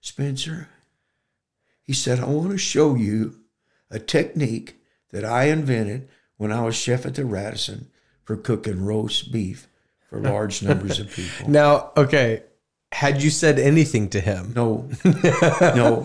[0.00, 0.68] Spencer?
[1.82, 3.36] He said, I want to show you
[3.88, 4.74] a technique
[5.12, 7.88] that I invented when I was chef at the Radisson
[8.24, 9.68] for cooking roast beef
[10.10, 11.48] for large numbers of people.
[11.48, 12.42] Now, okay.
[12.92, 14.52] Had you said anything to him?
[14.54, 16.02] No, no,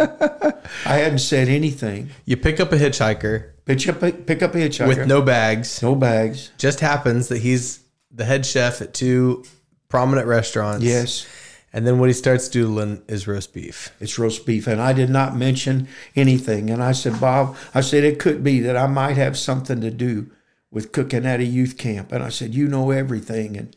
[0.85, 2.09] I hadn't said anything.
[2.25, 5.81] You pick up a hitchhiker Pick up a, pick up a hitchhiker with no bags.
[5.81, 6.51] no bags.
[6.57, 9.45] Just happens that he's the head chef at two
[9.87, 10.83] prominent restaurants.
[10.83, 11.27] Yes.
[11.73, 13.95] And then what he starts doodling is roast beef.
[14.01, 14.67] it's roast beef.
[14.67, 16.69] And I did not mention anything.
[16.69, 19.91] And I said, Bob, I said, it could be that I might have something to
[19.91, 20.29] do
[20.69, 22.11] with cooking at a youth camp.
[22.11, 23.55] And I said, you know everything.
[23.55, 23.75] And,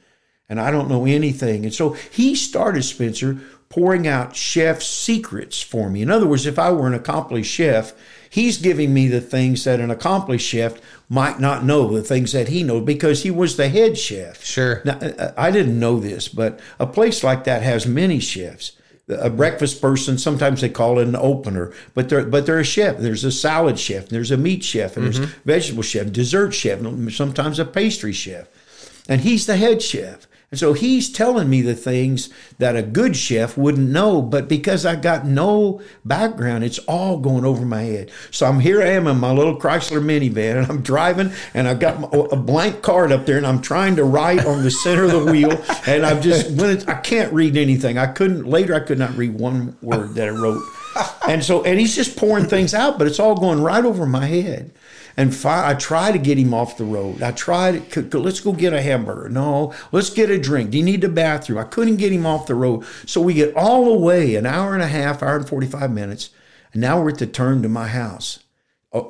[0.48, 1.64] and I don't know anything.
[1.64, 6.02] And so he started, Spencer, pouring out chef secrets for me.
[6.02, 7.92] In other words, if I were an accomplished chef,
[8.30, 12.48] he's giving me the things that an accomplished chef might not know, the things that
[12.48, 14.44] he knows, because he was the head chef.
[14.44, 14.80] Sure.
[14.85, 18.72] Now, uh, uh, I didn't know this, but a place like that has many chefs.
[19.09, 22.96] A breakfast person, sometimes they call it an opener, but they're but they're a chef.
[22.96, 26.52] There's a salad chef, and there's a meat chef, and there's a vegetable chef, dessert
[26.52, 28.48] chef, and sometimes a pastry chef.
[29.07, 30.26] And he's the head chef.
[30.50, 32.28] And so he's telling me the things
[32.59, 37.44] that a good chef wouldn't know, but because I got no background, it's all going
[37.44, 38.11] over my head.
[38.30, 41.80] So I'm here I am in my little Chrysler minivan and I'm driving and I've
[41.80, 45.04] got my, a blank card up there and I'm trying to write on the center
[45.04, 47.98] of the wheel and I've just it's, I can't read anything.
[47.98, 50.62] I couldn't later I could not read one word that I wrote.
[51.26, 54.26] And so and he's just pouring things out, but it's all going right over my
[54.26, 54.70] head.
[55.16, 57.22] And fi- I try to get him off the road.
[57.22, 59.29] I tried, let's go get a hamburger.
[59.29, 60.70] No, let's get a drink.
[60.70, 61.59] Do you need the bathroom?
[61.59, 62.85] I couldn't get him off the road.
[63.07, 66.31] So we get all the way an hour and a half, hour and 45 minutes.
[66.72, 68.40] And now we're at the turn to my house,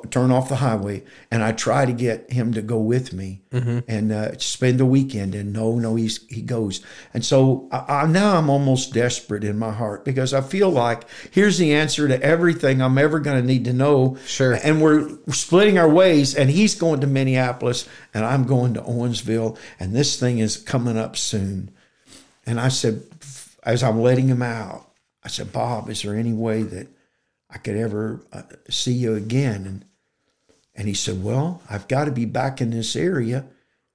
[0.09, 1.03] turn off the highway.
[1.29, 3.41] And I try to get him to go with me
[3.87, 5.35] and uh, spend the weekend.
[5.35, 6.81] And no, no, he's, he goes.
[7.13, 11.03] And so I, I, now I'm almost desperate in my heart because I feel like
[11.31, 14.17] here's the answer to everything I'm ever going to need to know.
[14.25, 14.53] Sure.
[14.53, 19.57] And we're splitting our ways, and he's going to Minneapolis, and I'm going to Owensville,
[19.79, 21.71] and this thing is coming up soon.
[22.45, 23.03] And I said,
[23.63, 24.89] as I'm letting him out,
[25.23, 26.87] I said, Bob, is there any way that
[27.55, 29.65] I could ever uh, see you again?
[29.65, 29.85] And
[30.75, 33.45] and he said, Well, I've got to be back in this area.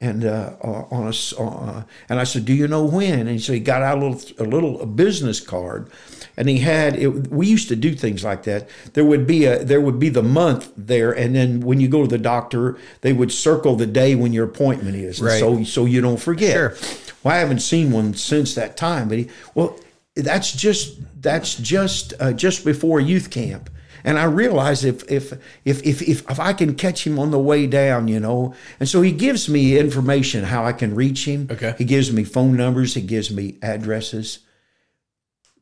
[0.03, 3.39] And uh, uh, on a, s- uh, and I said, "Do you know when?" And
[3.39, 5.91] so he got out a little, a little a business card,
[6.39, 6.97] and he had.
[6.97, 8.67] It, we used to do things like that.
[8.95, 12.01] There would be a, there would be the month there, and then when you go
[12.01, 15.39] to the doctor, they would circle the day when your appointment is, Right.
[15.39, 16.55] so so you don't forget.
[16.55, 16.75] Sure.
[17.23, 19.79] Well, I haven't seen one since that time, but he, well,
[20.23, 23.71] that's just that's just uh, just before youth camp.
[24.03, 25.33] And I realize if if,
[25.65, 28.89] if if if if I can catch him on the way down, you know, and
[28.89, 31.49] so he gives me information how I can reach him.
[31.51, 31.75] Okay.
[31.77, 32.95] He gives me phone numbers.
[32.95, 34.41] He gives me addresses.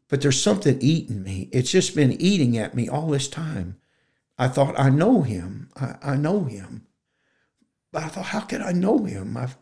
[0.09, 1.51] But there's something eating me.
[1.53, 3.77] It's just been eating at me all this time.
[4.39, 5.69] I thought I know him.
[5.77, 6.87] I, I know him.
[7.93, 9.37] But I thought, how could I know him?
[9.37, 9.57] I've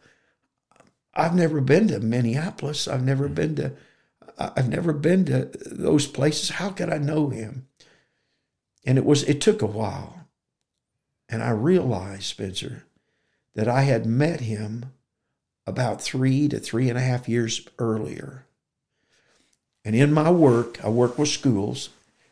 [1.15, 2.87] I've never been to Minneapolis.
[2.87, 3.73] I've never been to
[4.39, 6.51] I've never been to those places.
[6.51, 7.69] How could I know him?
[8.85, 10.29] And it was it took a while.
[11.29, 12.85] And I realized, Spencer,
[13.55, 14.93] that I had met him
[15.67, 18.45] about three to three and a half years earlier.
[19.85, 21.89] And in my work, I work with schools,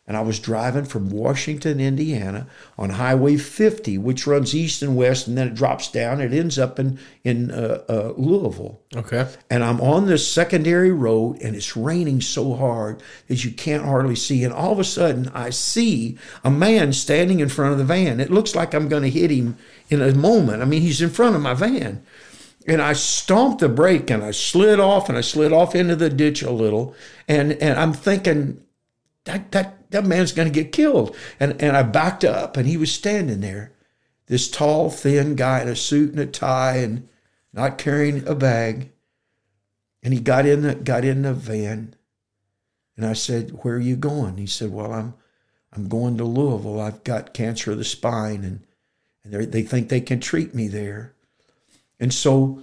[0.06, 5.26] and I was driving from Washington, Indiana, on Highway 50, which runs east and west,
[5.26, 6.20] and then it drops down.
[6.20, 8.80] It ends up in in uh, uh, Louisville.
[8.94, 9.26] Okay.
[9.48, 14.16] And I'm on this secondary road, and it's raining so hard that you can't hardly
[14.16, 14.44] see.
[14.44, 18.20] And all of a sudden, I see a man standing in front of the van.
[18.20, 19.56] It looks like I'm going to hit him
[19.88, 20.60] in a moment.
[20.60, 22.04] I mean, he's in front of my van.
[22.66, 26.08] And I stomped the brake and I slid off and I slid off into the
[26.08, 26.94] ditch a little.
[27.28, 28.62] And, and I'm thinking,
[29.24, 31.16] that, that, that man's going to get killed.
[31.38, 33.72] And, and I backed up and he was standing there,
[34.26, 37.08] this tall, thin guy in a suit and a tie and
[37.52, 38.90] not carrying a bag.
[40.02, 41.94] And he got in the, got in the van.
[42.96, 44.36] And I said, where are you going?
[44.36, 45.14] He said, well, I'm,
[45.72, 46.80] I'm going to Louisville.
[46.80, 48.66] I've got cancer of the spine and,
[49.22, 51.14] and they think they can treat me there.
[52.00, 52.62] And so,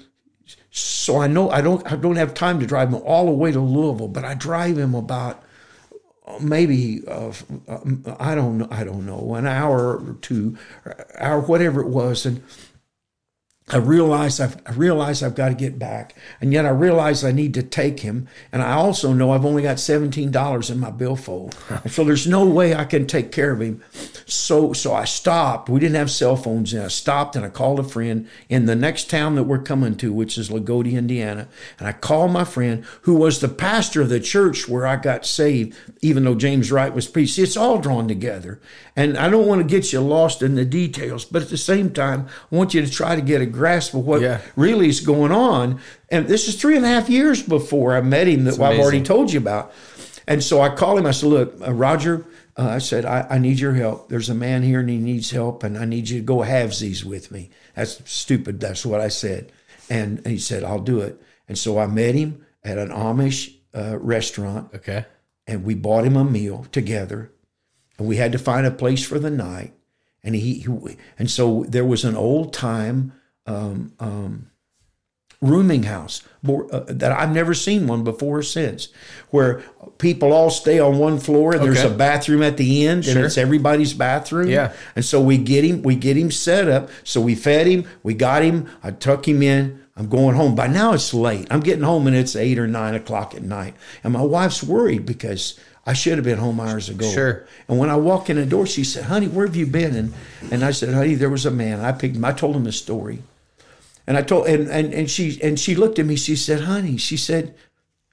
[0.70, 3.54] so I know I don't I don't have time to drive him all the way
[3.54, 5.42] to Louisville, but I drive him about
[6.40, 7.32] maybe uh,
[7.68, 7.80] uh,
[8.20, 12.26] I don't know I don't know an hour or two, or hour whatever it was,
[12.26, 12.44] and
[13.72, 17.32] I realize I've I realize I've got to get back, and yet I realize I
[17.32, 20.92] need to take him, and I also know I've only got seventeen dollars in my
[20.92, 21.56] billfold,
[21.88, 23.82] so there's no way I can take care of him.
[24.26, 25.70] So so I stopped.
[25.70, 28.76] We didn't have cell phones, and I stopped and I called a friend in the
[28.76, 31.48] next town that we're coming to, which is Loogootee, Indiana,
[31.80, 35.26] and I called my friend who was the pastor of the church where I got
[35.26, 37.40] saved, even though James Wright was preached.
[37.40, 38.60] It's all drawn together,
[38.98, 41.92] and I don't want to get you lost in the details, but at the same
[41.92, 44.40] time, I want you to try to get a grasp of what Yeah.
[44.56, 45.80] really is going on.
[46.10, 49.02] And this is three and a half years before I met him that I've already
[49.04, 49.72] told you about.
[50.28, 51.06] And so I called him.
[51.06, 52.26] I said, "Look, uh, Roger,"
[52.58, 54.10] uh, I said, I, "I need your help.
[54.10, 57.04] There's a man here and he needs help, and I need you to go halvesies
[57.04, 58.60] with me." That's stupid.
[58.60, 59.52] That's what I said.
[59.90, 62.30] And he said, "I'll do it." And so I met him
[62.64, 65.06] at an Amish uh, restaurant Okay.
[65.48, 67.32] and we bought him a meal together
[67.98, 69.72] and we had to find a place for the night
[70.24, 70.68] and he, he
[71.18, 73.14] and so there was an old time
[73.46, 74.48] um, um,
[75.42, 78.90] rooming house uh, that I've never seen one before or since,
[79.32, 79.64] where
[79.98, 81.94] people all stay on one floor and there's Okay.
[81.94, 84.50] a bathroom at the end and it's everybody's bathroom.
[84.50, 84.74] Yeah.
[84.96, 86.90] And so we get him, we get him set up.
[87.04, 88.68] So we fed him, we got him.
[88.84, 89.80] I tuck him in.
[89.98, 90.56] I'm going home.
[90.56, 91.48] By now it's late.
[91.50, 93.74] I'm getting home and it's eight or nine o'clock at night.
[94.04, 97.12] And my wife's worried because I should have been home hours ago.
[97.12, 97.46] Sure.
[97.68, 100.14] And when I walk in the door, she said, "Honey, where have you been?" And
[100.52, 102.24] and I said, "Honey, there was a man." I picked him.
[102.24, 103.24] I told him the story,
[104.08, 106.16] and I told and and and she and she looked at me.
[106.16, 107.56] She said, "Honey," she said,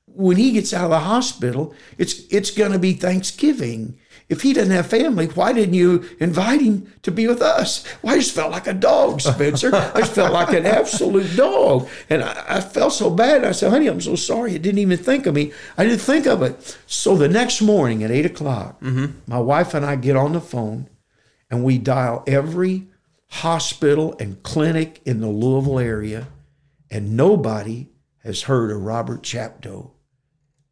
[0.07, 3.99] "when he gets out of the hospital, it's it's going to be Thanksgiving."
[4.29, 7.83] If he doesn't have family, why didn't you invite him to be with us?
[8.03, 9.75] Well, I just felt like a dog, Spencer.
[9.75, 11.89] I just felt like an absolute dog.
[12.11, 13.43] And I, I felt so bad.
[13.43, 14.53] I said, honey, I'm so sorry.
[14.53, 15.53] You didn't even think of me.
[15.79, 16.77] I didn't think of it.
[16.87, 19.19] So the next morning at 8 o'clock, mm-hmm.
[19.27, 20.91] my wife and I get on the phone
[21.51, 22.87] and we dial every
[23.31, 26.29] hospital and clinic in the Louisville area,
[26.91, 27.89] and nobody
[28.25, 29.91] has heard of Robert Chapdo.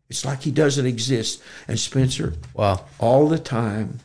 [0.08, 1.42] It's like he doesn't exist.
[1.68, 2.84] And Spencer, Wow.
[2.98, 4.00] all the time,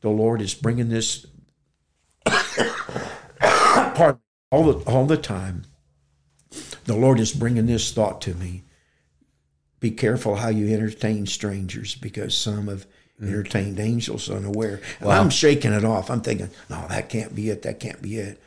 [0.00, 1.26] the Lord is bringing this.
[3.40, 5.64] pardon, all the all the time,
[6.84, 8.64] the Lord is bringing this thought to me.
[9.80, 12.86] Be careful how you entertain strangers, because some have
[13.22, 13.34] Mm-hmm.
[13.34, 14.80] entertained angels unaware.
[14.98, 16.10] And I'm shaking it off.
[16.10, 17.62] I'm thinking, no, that can't be it.
[17.62, 18.42] That can't be it.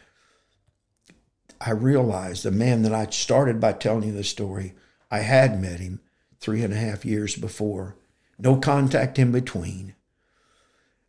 [1.62, 4.74] I realized the man that I started by telling you the story,
[5.10, 6.02] I had met him
[6.42, 7.96] three and a half years before.
[8.38, 9.96] No contact in between.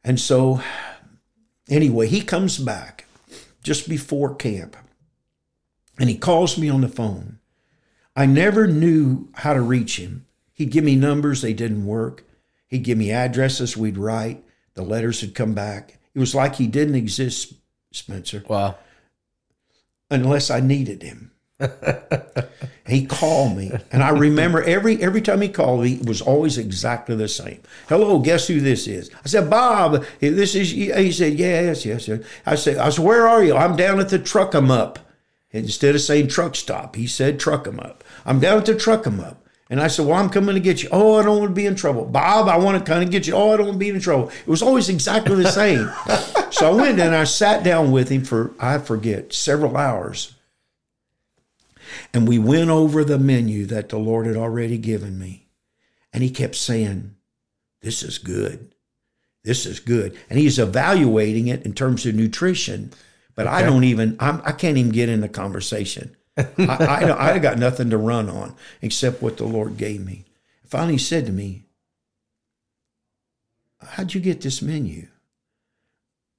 [0.05, 0.61] And so,
[1.69, 3.07] anyway, he comes back
[3.65, 4.77] just before camp
[5.99, 7.41] and he calls me on the phone.
[8.15, 10.27] I never knew how to reach him.
[10.55, 12.23] He'd give me numbers, they didn't work.
[12.77, 14.45] He'd give me addresses, we'd write.
[14.75, 15.97] The letters had come back.
[16.15, 17.55] It was like he didn't exist,
[17.91, 18.77] Spencer Wow.
[20.11, 21.31] unless I needed him.
[22.87, 26.59] he called me, and I remember every every time he called me, it was always
[26.59, 27.63] exactly the same.
[27.89, 29.11] Hello, guess who this is?
[29.25, 30.05] I said, Bob.
[30.21, 30.73] This is.
[30.73, 32.21] He said, yes, yes, yes.
[32.45, 33.57] I said, I said, where are you?
[33.57, 34.99] I'm down at the truck 'em up.
[35.51, 38.05] Instead of saying truck stop, he said truck 'em up.
[38.27, 39.46] I'm down at the truck truck 'em up.
[39.69, 40.89] And I said, Well, I'm coming to get you.
[40.93, 42.05] Oh, I don't want to be in trouble.
[42.05, 43.35] Bob, I want to kind of get you.
[43.35, 44.29] Oh, I don't want to be in trouble.
[44.29, 45.91] It was always exactly the same.
[46.53, 50.35] so I went and I sat down with him for, I forget, several hours.
[52.15, 55.49] And we went over the menu that the Lord had already given me.
[56.13, 57.17] And he kept saying,
[57.83, 58.73] This is good.
[59.43, 60.17] This is good.
[60.31, 62.93] And he's evaluating it in terms of nutrition.
[63.35, 66.17] But I don't even, I'm, I can't even get in the conversation.
[66.37, 70.25] I, I, I got nothing to run on except what the Lord gave me.
[70.67, 71.63] Finally, he said to me,
[73.81, 75.09] How'd you get this menu?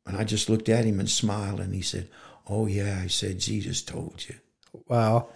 [0.06, 1.60] And I just looked at him and smiled.
[1.60, 2.08] And he said,
[2.48, 3.00] Oh, yeah.
[3.04, 4.36] I said, Jesus told you.
[4.88, 5.30] Wow.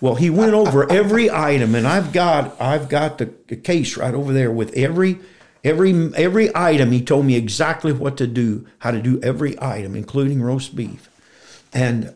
[0.00, 4.14] Well, he went over every item, and I've got I've got the, the case right
[4.14, 5.18] over there with every
[5.62, 6.90] every every item.
[6.90, 11.10] He told me exactly what to do, how to do every item, including roast beef.
[11.72, 12.14] And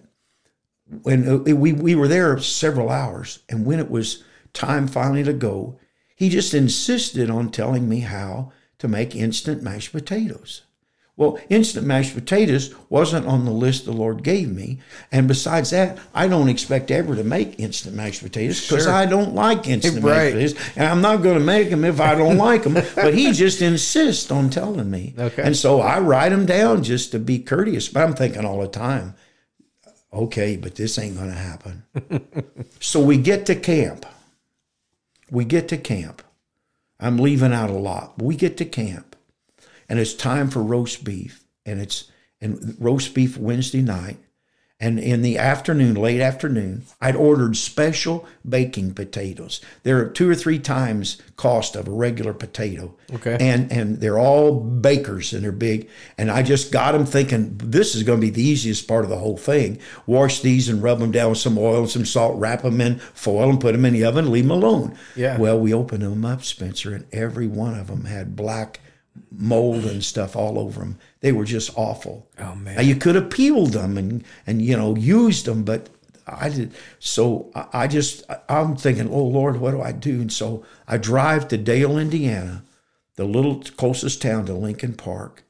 [1.03, 4.23] when uh, we we were there several hours, and when it was
[4.55, 5.79] time finally to go,
[6.17, 10.63] he just insisted on telling me how to make instant mashed potatoes.
[11.17, 14.79] Well, instant mashed potatoes wasn't on the list the Lord gave me.
[15.11, 18.93] And besides that, I don't expect ever to make instant mashed potatoes because Sure.
[18.93, 20.33] I don't like instant Right.
[20.37, 20.77] mashed potatoes.
[20.77, 22.75] And I'm not going to make them if I don't like them.
[22.95, 25.15] But he just insists on telling me.
[25.19, 25.43] Okay.
[25.43, 27.89] And so I write them down just to be courteous.
[27.89, 29.15] But I'm thinking all the time,
[30.13, 31.85] okay, but this ain't going to happen.
[32.81, 34.07] so we get to camp.
[35.31, 36.23] We get to camp.
[37.01, 38.21] I'm leaving out a lot.
[38.21, 39.09] We get to camp
[39.89, 44.19] and it's time for roast beef and it's and roast beef Wednesday night
[44.81, 50.59] and in the afternoon late afternoon I'd ordered special baking potatoes they're two or three
[50.61, 53.37] times cost of a regular potato Okay.
[53.41, 57.95] and and they're all bakers and they're big and I just got them thinking this
[57.95, 61.01] is going to be the easiest part of the whole thing wash these and rub
[61.01, 63.85] them down with some oil and some salt wrap them in foil and put them
[63.85, 65.39] in the oven leave them alone Yeah.
[65.39, 68.81] well we opened them up Spencer and every one of them had black
[69.33, 70.99] mold and stuff all over them.
[71.21, 72.29] They were just awful.
[72.39, 72.77] Oh, man.
[72.77, 75.89] Now, you could have peeled them and and you know used them, but
[76.27, 76.75] I did.
[76.99, 80.21] So I- just I'm thinking, oh Lord, what do I do?
[80.21, 82.63] And so I drive to Dale, Indiana,
[83.17, 85.43] the little closest town to Lincoln Park,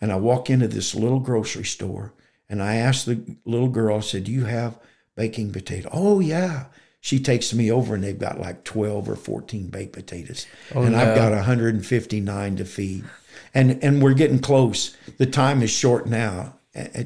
[0.00, 2.12] and I walk into this little grocery store
[2.48, 4.78] and I ask the little girl, I said, "Do you have
[5.16, 6.66] baking potato?" "Oh yeah."
[7.02, 10.46] She takes me over and they've got like 12 or 14 baked potatoes.
[10.74, 11.30] Oh, and I've no.
[11.30, 13.04] got 159 to feed.
[13.54, 14.96] And and we're getting close.
[15.18, 16.56] The time is short now.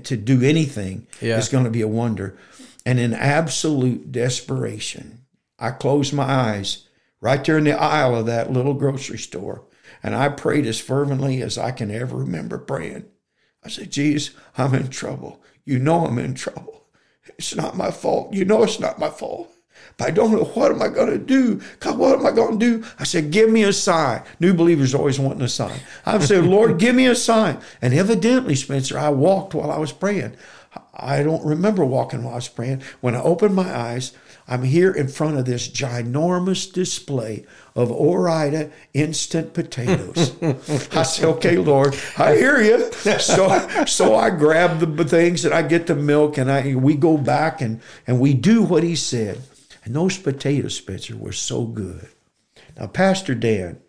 [0.05, 1.39] To do anything Yeah.
[1.39, 2.37] is going to be a wonder.
[2.85, 5.23] And in absolute desperation,
[5.59, 6.87] I closed my eyes
[7.23, 9.65] right there in the aisle of that little grocery store.
[10.03, 13.07] And I prayed as fervently as I can ever remember praying.
[13.65, 15.43] I said, Jesus, I'm in trouble.
[15.65, 16.85] You know I'm in trouble.
[17.39, 18.35] It's not my fault.
[18.35, 19.51] You know it's not my fault.
[19.97, 21.61] But I don't know what am I going to do.
[21.81, 22.87] God, what am I going to do?
[22.99, 24.23] I said, give me a sign.
[24.41, 25.81] New believers always wanting a sign.
[26.05, 27.61] I said, Lord, give me a sign.
[27.81, 30.37] And evidently, Spencer, I walked while I was praying.
[30.93, 32.83] I don't remember walking while I was praying.
[33.01, 34.13] When I opened my eyes,
[34.47, 40.37] I'm here in front of this ginormous display of Ore-Ida instant potatoes.
[40.93, 42.93] I said, okay, Lord, I hear you.
[43.19, 47.17] So, so I grab the things and I get the milk and I we go
[47.17, 49.41] back and, and we do what he said.
[49.85, 52.09] And those potatoes, Spencer, were so good.
[52.79, 53.81] Now, Pastor Dan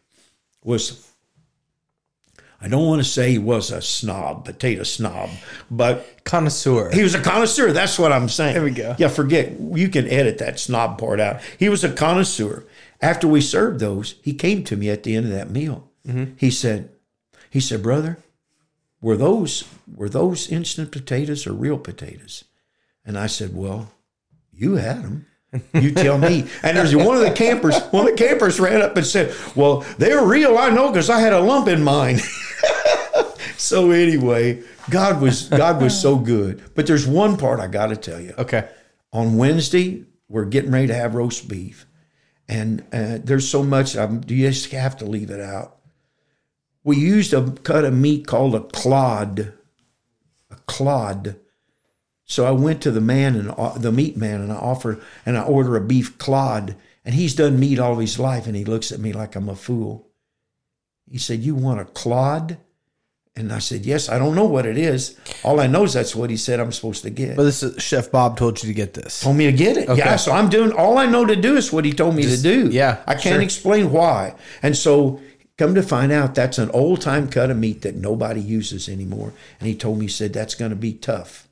[0.63, 1.05] was
[2.61, 5.29] I don't want to say he was a snob, potato snob,
[5.69, 6.89] but connoisseur.
[6.91, 7.71] He was a connoisseur.
[7.71, 8.55] That's what I'm saying.
[8.55, 8.95] There we go.
[8.97, 9.59] Yeah, forget.
[9.59, 11.41] You can edit that snob part out.
[11.59, 12.65] He was a connoisseur.
[13.01, 15.91] After we served those, he came to me at the end of that meal.
[16.07, 16.33] Mm-hmm.
[16.37, 16.89] He said,
[17.49, 18.17] "He said, brother,
[18.99, 22.45] were those were those instant potatoes or real potatoes?"
[23.05, 23.91] And I said, "Well,
[24.51, 25.27] you had them."
[25.73, 26.47] You tell me.
[26.63, 29.85] And there's one of the campers, one of the campers ran up and said, Well,
[29.97, 32.19] they're real, I know, because I had a lump in mine.
[33.57, 36.63] so anyway, God was God was so good.
[36.75, 38.33] But there's one part I gotta tell you.
[38.37, 38.69] Okay.
[39.13, 41.85] On Wednesday, we're getting ready to have roast beef.
[42.47, 45.77] And uh, there's so much I'm, you just have to leave it out.
[46.83, 49.53] We used a cut of meat called a clod.
[50.51, 51.37] A clod
[52.25, 55.37] so I went to the man and uh, the meat man and I offer and
[55.37, 58.91] I order a beef clod and he's done meat all his life and he looks
[58.91, 60.07] at me like I'm a fool.
[61.09, 62.57] He said, "You want a clod?"
[63.35, 65.15] And I said, "Yes, I don't know what it is.
[65.43, 67.81] All I know is that's what he said I'm supposed to get." But this is,
[67.83, 69.21] Chef Bob told you to get this.
[69.21, 69.87] Told me to get it.
[69.87, 69.99] Okay.
[69.99, 72.43] Yeah, so I'm doing all I know to do is what he told me Just,
[72.43, 72.69] to do.
[72.71, 73.03] Yeah.
[73.05, 73.41] I can't sure.
[73.41, 74.33] explain why.
[74.63, 75.21] And so
[75.57, 79.33] come to find out that's an old time cut of meat that nobody uses anymore.
[79.59, 81.44] And he told me, he said, that's going to be tough.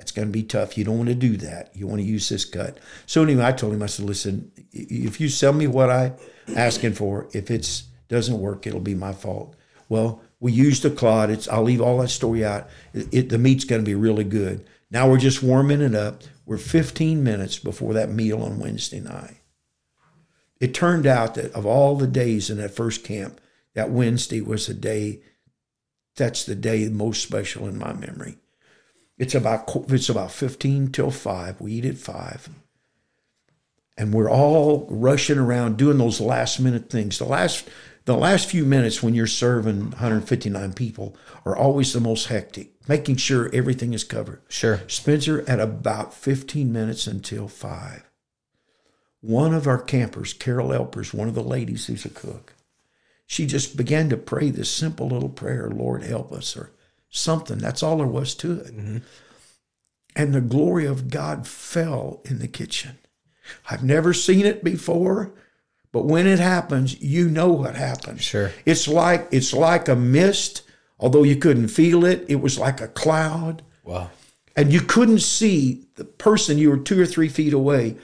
[0.00, 0.78] That's going to be tough.
[0.78, 1.76] You don't want to do that.
[1.76, 2.78] You want to use this cut.
[3.04, 6.14] So anyway, I told him, I said, listen, if you sell me what I
[6.56, 9.54] asking for, if it's doesn't work, it'll be my fault.
[9.90, 11.28] Well, we used the clod.
[11.28, 12.66] It's I'll leave all that story out.
[12.94, 14.64] It, it, the meat's going to be really good.
[14.90, 16.22] Now we're just warming it up.
[16.46, 19.36] We're 15 minutes before that meal on Wednesday night.
[20.60, 23.38] It turned out that of all the days in that first camp,
[23.74, 25.20] that Wednesday was the day.
[26.16, 28.38] That's the day most special in my memory
[29.20, 31.60] it's about it's about 15 till 5.
[31.60, 32.48] We eat at 5.
[33.98, 37.18] And we're all rushing around doing those last minute things.
[37.18, 37.68] The last
[38.06, 41.14] the last few minutes when you're serving 159 people
[41.44, 44.40] are always the most hectic, making sure everything is covered.
[44.48, 44.80] Sure.
[44.88, 48.10] Spencer at about 15 minutes until 5.
[49.20, 52.54] One of our campers, Carol Elpers, one of the ladies who's a cook,
[53.26, 56.72] she just began to pray this simple little prayer, Lord help us, or
[57.10, 57.58] something.
[57.58, 58.76] That's all there was to it.
[58.76, 58.98] Mm-hmm.
[60.16, 62.98] And the glory of God fell in the kitchen.
[63.68, 65.32] I've never seen it before,
[65.92, 68.22] but when it happens, you know what happens.
[68.22, 68.52] Sure.
[68.64, 70.62] It's like it's like a mist,
[70.98, 72.24] although you couldn't feel it.
[72.28, 73.62] It was like a cloud.
[73.84, 74.10] Wow.
[74.56, 77.96] And you couldn't see the person you were two or three feet away.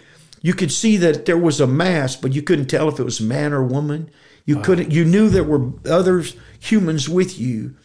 [0.42, 3.20] You could see that there was a mass, but you couldn't tell if it was
[3.20, 4.10] man or woman.
[4.44, 4.62] You wow.
[4.62, 6.24] couldn't you knew there were other
[6.60, 7.76] humans with you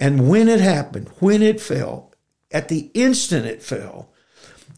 [0.00, 2.12] and when it happened, when it fell,
[2.50, 4.10] at the instant it fell,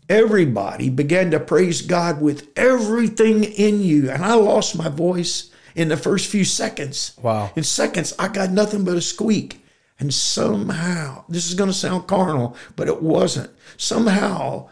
[0.08, 4.10] everybody began to praise God with everything in you.
[4.10, 7.16] And I lost my voice in the first few seconds.
[7.22, 7.50] Wow.
[7.54, 9.64] In seconds, I got nothing but a squeak.
[9.98, 13.50] And somehow, this is going to sound carnal, but it wasn't.
[13.76, 14.70] Somehow,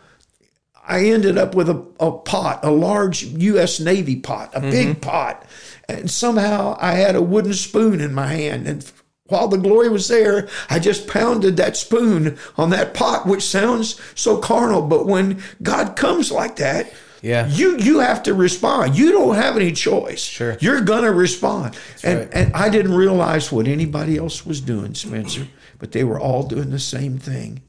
[0.88, 3.78] I ended up with a, a pot, a large U.S.
[3.78, 4.70] Navy pot, a mm-hmm.
[4.70, 5.44] big pot.
[5.86, 8.66] And somehow I had a wooden spoon in my hand.
[8.66, 8.90] And
[9.28, 14.00] while the glory was there, I just pounded that spoon on that pot, which sounds
[14.14, 14.82] so carnal.
[14.82, 17.48] But when God comes like that, yeah.
[17.48, 18.96] You you have to respond.
[18.96, 20.20] You don't have any choice.
[20.20, 20.56] Sure.
[20.60, 21.74] You're gonna respond.
[21.74, 22.30] That's and right.
[22.32, 25.48] and I didn't realize what anybody else was doing, Spencer,
[25.78, 27.62] but they were all doing the same thing.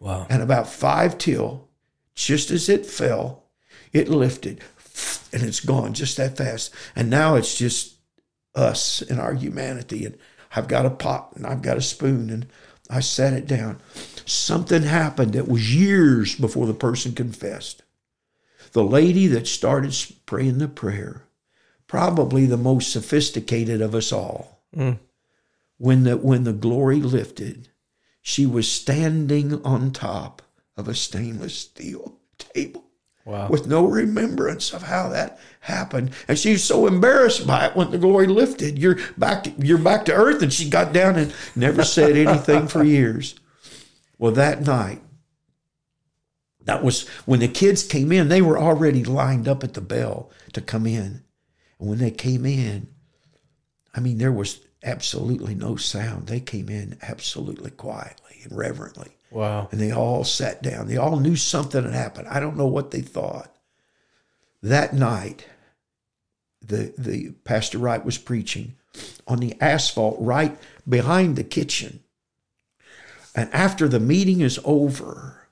[0.00, 0.26] Wow.
[0.30, 1.68] And about five till,
[2.14, 3.44] just as it fell,
[3.92, 4.62] it lifted
[5.32, 6.74] and it's gone just that fast.
[6.94, 7.96] And now it's just
[8.54, 10.04] us and our humanity.
[10.04, 10.18] And
[10.54, 12.46] I've got a pot and I've got a spoon and
[12.90, 13.80] I set it down.
[14.26, 17.82] Something happened that was years before the person confessed.
[18.72, 19.94] The lady that started
[20.26, 21.24] praying the prayer,
[21.86, 24.98] probably the most sophisticated of us all, mm.
[25.78, 27.68] when, the, when the glory lifted,
[28.20, 30.42] she was standing on top
[30.76, 32.84] of a stainless steel table
[33.24, 33.48] Wow.
[33.48, 36.10] with no remembrance of how that happened.
[36.26, 38.80] And she was so embarrassed by it when the glory lifted.
[38.80, 40.42] You're back to, you're back to earth.
[40.42, 43.36] And she got down and never said anything for years.
[44.18, 45.02] Well, that night,
[46.64, 50.30] that was when the kids came in, they were already lined up at the bell
[50.52, 51.22] to come in.
[51.78, 52.88] And when they came in,
[53.94, 56.26] I mean, there was absolutely no sound.
[56.26, 59.16] They came in absolutely quietly and reverently.
[59.30, 59.68] Wow.
[59.70, 60.86] And they all sat down.
[60.86, 62.28] They all knew something had happened.
[62.28, 63.54] I don't know what they thought.
[64.62, 65.46] That night,
[66.60, 68.76] the, the Pastor Wright was preaching
[69.26, 70.58] on the asphalt right
[70.88, 72.00] behind the kitchen.
[73.34, 75.48] And after the meeting is over,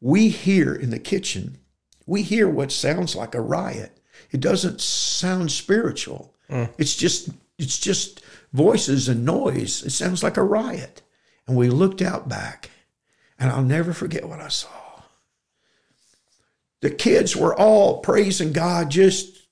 [0.00, 1.58] we hear in the kitchen,
[2.04, 3.98] we hear what sounds like a riot.
[4.30, 6.34] It doesn't sound spiritual.
[6.50, 6.68] Mm.
[6.78, 9.82] It's just it's just voices and noise.
[9.82, 11.02] It sounds like a riot.
[11.46, 12.70] And we looked out back,
[13.38, 14.68] and I'll never forget what I saw.
[16.80, 19.46] The kids were all praising God just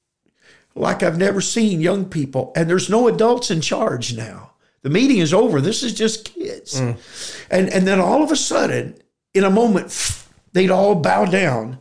[0.74, 4.52] like I've never seen young people, and there's no adults in charge now.
[4.82, 5.60] The meeting is over.
[5.60, 6.80] This is just kids.
[6.80, 7.46] Mm.
[7.50, 8.96] And and then all of a sudden,
[9.32, 11.78] in a moment, they'd all bow down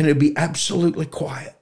[0.00, 1.54] and it'd be absolutely quiet.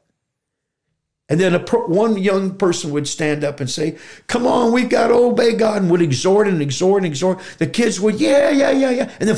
[1.29, 3.99] And then a per, one young person would stand up and say,
[4.29, 7.41] Come on, we've got to obey God, and would exhort and exhort and exhort.
[7.59, 9.11] The kids would, Yeah, yeah, yeah, yeah.
[9.21, 9.37] And then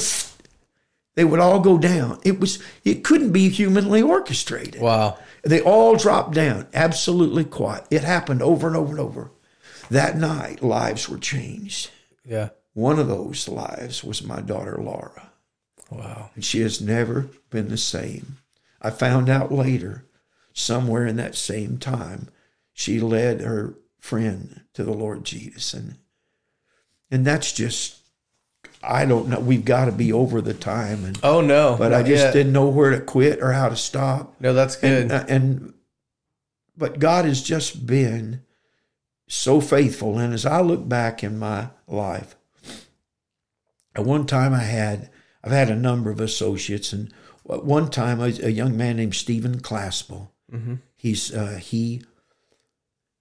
[1.17, 2.21] they would all go down.
[2.25, 4.81] It was, it couldn't be humanly orchestrated.
[4.81, 5.19] Wow.
[5.43, 7.87] They all dropped down, absolutely quiet.
[7.91, 9.31] It happened over and over and over.
[9.91, 11.91] That night, lives were changed.
[12.25, 12.51] Yeah.
[12.75, 15.31] One of those lives was my daughter, Laura.
[15.91, 16.31] Wow.
[16.37, 18.37] And she has never been the same.
[18.81, 20.05] I found out later,
[20.53, 22.29] somewhere in that same time,
[22.73, 25.75] she led her friend to the Lord Jesus.
[25.75, 25.97] And,
[27.11, 27.99] and that's just,
[28.83, 29.41] I don't know.
[29.41, 31.05] We've got to be over the time.
[31.05, 31.77] And, Oh no.
[31.79, 32.33] but I just yet.
[32.33, 34.41] didn't know where to quit or how to stop.
[34.41, 35.03] No, that's good.
[35.03, 35.75] And, uh, and
[36.77, 38.43] but God has just been
[39.29, 40.19] so faithful.
[40.19, 42.37] And as I look back in my life,
[43.95, 45.11] at one time I had
[45.45, 47.13] I've had a number of associates, and
[47.51, 50.29] at one time a, a young man named Stephen Claspel.
[50.97, 52.03] He's uh, he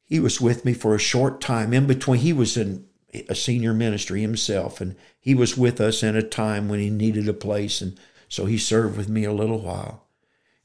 [0.04, 1.74] he was with me for a short time.
[1.74, 2.86] In between, he was in
[3.28, 7.28] a senior ministry himself, and he was with us in a time when he needed
[7.28, 10.06] a place, and so he served with me a little while.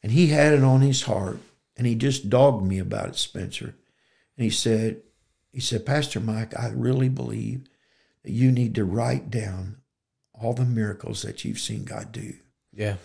[0.02, 1.38] And he had it on his heart,
[1.76, 3.74] and he just dogged me about it, Spencer.
[4.36, 5.02] And he said,
[5.52, 7.64] he said, Pastor Mike, I really believe
[8.22, 9.76] that you need to write down
[10.34, 12.34] all the miracles that you've seen God do.
[12.76, 12.96] Yeah.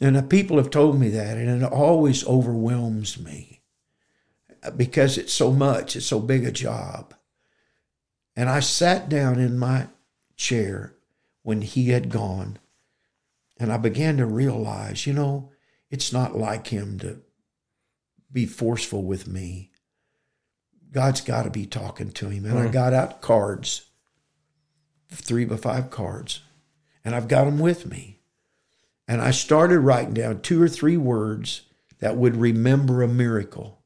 [0.00, 3.62] And the people have told me that, and it always overwhelms me
[4.76, 7.14] because it's so much, it's so big a job.
[8.36, 9.88] And I sat down in my
[10.36, 10.94] chair
[11.42, 12.58] when he had gone,
[13.58, 15.52] and I began to realize, you know,
[15.90, 17.20] it's not like him to
[18.32, 19.70] be forceful with me.
[20.90, 22.46] God's got to be talking to him.
[22.46, 22.72] And I mm.
[22.72, 23.86] got out cards,
[25.10, 26.40] three by five cards,
[27.04, 28.13] and I've got them with me.
[29.06, 31.62] And I started writing down two or three words
[31.98, 33.80] that would remember a miracle.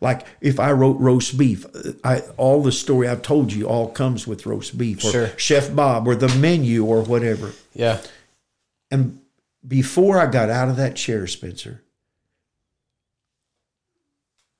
[0.00, 1.66] Like if I wrote roast beef,
[2.04, 5.38] I, all the story I've told you all comes with roast beef or Sure.
[5.38, 7.52] Chef Bob or the menu or whatever.
[7.74, 8.00] Yeah.
[8.90, 9.20] And
[9.66, 11.82] before I got out of that chair, Spencer,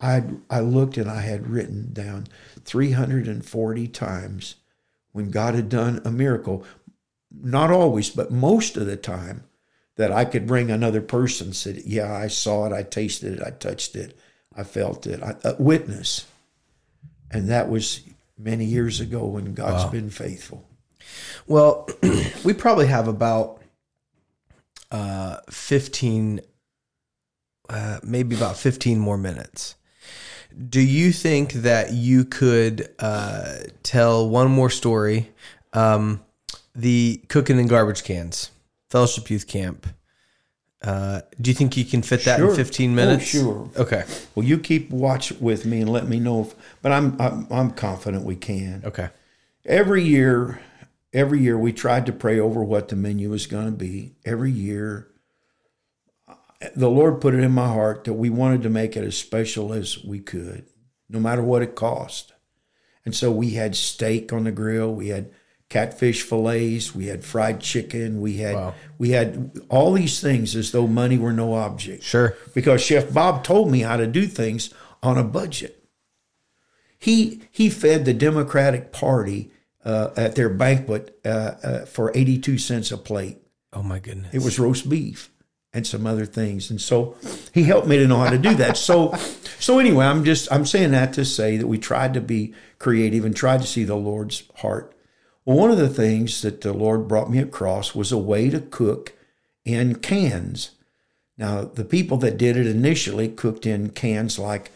[0.00, 2.26] I I looked and I had written down
[2.64, 4.56] 340 times
[5.12, 6.64] when God had done a miracle.
[7.30, 9.44] Not always, but most of the time
[9.98, 13.50] that I could bring another person said, "Yeah, I saw it, I tasted it, I
[13.50, 14.18] touched it,
[14.56, 16.24] I felt it." I, a witness,
[17.30, 18.00] and that was
[18.38, 20.64] many years ago when God's been faithful.
[21.46, 21.88] Well,
[22.44, 23.60] we probably have about
[24.92, 26.40] uh, 15,
[27.68, 29.74] uh, maybe about 15 more minutes.
[30.68, 35.32] Do you think that you could uh, tell one more story?
[35.72, 36.24] Um,
[36.74, 38.50] the cooking and garbage cans,
[38.90, 39.86] Fellowship Youth Camp.
[40.80, 42.54] Uh, do you think you can fit that in Sure.
[42.54, 43.24] 15 Oh, minutes?
[43.24, 43.70] sure.
[43.76, 44.04] Okay.
[44.34, 46.54] Well, you keep watch with me and let me know if.
[46.82, 48.82] But I'm I'm, I'm confident we can.
[48.84, 49.08] Okay.
[49.64, 50.60] Every year,
[51.12, 54.14] every year we tried to pray over what the menu was going to be.
[54.24, 55.08] Every year,
[56.76, 59.72] the Lord put it in my heart that we wanted to make it as special
[59.72, 60.66] as we could,
[61.08, 62.32] no matter what it cost.
[63.04, 65.30] And so we had steak on the grill, we had
[65.68, 68.74] catfish fillets, we had fried chicken, we had Wow.
[68.98, 72.36] we had all these things as though money were no object Sure.
[72.54, 75.84] because Chef Bob told me how to do things on a budget.
[76.98, 79.50] He he fed the Democratic Party
[79.84, 81.28] uh, at their banquet uh,
[81.62, 83.38] uh, for eighty two cents a plate.
[83.72, 84.34] Oh my goodness.
[84.34, 85.30] It was roast beef.
[85.74, 86.70] and some other things.
[86.70, 87.14] And so
[87.52, 88.76] he helped me to know how to do that.
[88.78, 89.14] So
[89.60, 93.24] so anyway, I'm just I'm saying that to say that we tried to be creative
[93.26, 94.94] and tried to see the Lord's heart.
[95.48, 98.60] Well, one of the things that the Lord brought me across was a way to
[98.60, 99.14] cook
[99.64, 100.72] in cans.
[101.38, 104.70] Now, the people that did it initially cooked in cans like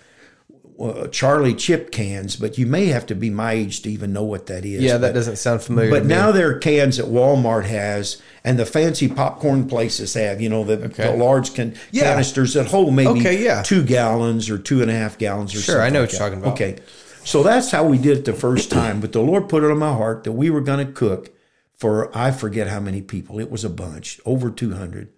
[0.80, 4.22] uh, Charlie chip cans, but you may have to be my age to even know
[4.22, 4.80] what that is.
[4.80, 5.90] Yeah, that But- doesn't sound familiar.
[5.90, 10.40] but now there are cans that Walmart has, and the fancy popcorn places have.
[10.40, 12.04] You know the, the large can, Yeah.
[12.04, 13.60] canisters that hold maybe Okay, yeah.
[13.60, 16.12] two gallons or two and a half gallons or Sure, something I know like what
[16.18, 16.24] you're that.
[16.24, 16.52] talking about.
[16.54, 16.76] Okay,
[17.24, 19.00] so that's how we did it the first time.
[19.00, 21.30] But the Lord put it on my heart that we were going to cook
[21.74, 23.40] for I forget how many people.
[23.40, 25.12] It was a bunch, over two hundred.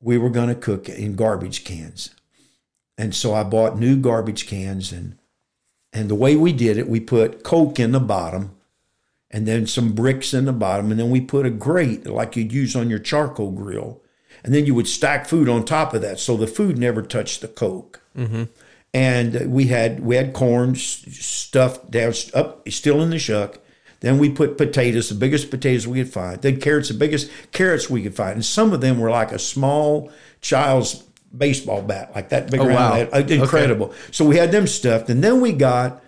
[0.00, 2.14] We were going to cook in garbage cans,
[2.96, 5.16] and so I bought new garbage cans and.
[5.90, 8.54] And the way we did it, we put Coke in the bottom,
[9.30, 12.52] and then some bricks in the bottom, and then we put a grate like you'd
[12.52, 14.02] use on your charcoal grill,
[14.44, 17.40] and then you would stack food on top of that, so the food never touched
[17.40, 18.02] the coke.
[18.14, 18.44] Mm-hmm.
[18.94, 23.58] And we had we had corn stuffed down up still in the shuck.
[24.00, 26.40] Then we put potatoes, the biggest potatoes we could find.
[26.40, 29.38] Then carrots, the biggest carrots we could find, and some of them were like a
[29.40, 30.10] small
[30.40, 31.02] child's
[31.36, 32.92] baseball bat, like that big Oh, wow.
[32.94, 33.08] round.
[33.12, 33.92] Uh, Incredible.
[34.12, 36.02] So we had them stuffed, and then we got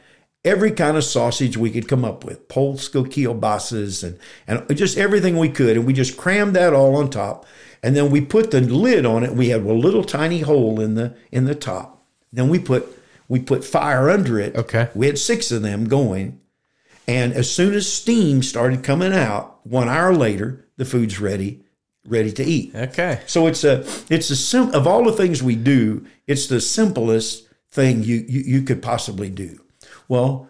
[0.45, 5.37] every kind of sausage we could come up with, Polska kielbases and, and just everything
[5.37, 5.77] we could.
[5.77, 7.45] And we just crammed that all on top.
[7.83, 9.35] And then we put the lid on it.
[9.35, 12.00] We had a little tiny hole in the in the top.
[12.33, 12.97] Then we put
[13.29, 14.57] we put fire under it.
[14.57, 14.89] Okay.
[14.95, 16.41] We had six of them going.
[17.07, 21.65] And as soon as steam started coming out, one hour later, the food's ready,
[22.07, 22.75] ready to eat.
[22.75, 23.21] okay.
[23.27, 27.49] So it's a it's a sim of all the things we do, it's the simplest
[27.71, 29.61] thing you, you you could possibly do.
[30.09, 30.49] Well,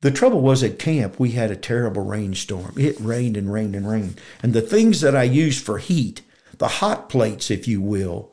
[0.00, 2.74] the trouble was at camp we had a terrible rainstorm.
[2.76, 6.22] It rained and rained and rained, and the things that I used for heat,
[6.58, 8.32] the hot plates, if you will,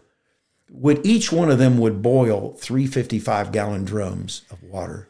[0.77, 5.07] would each one of them would boil three 55 gallon drums of water.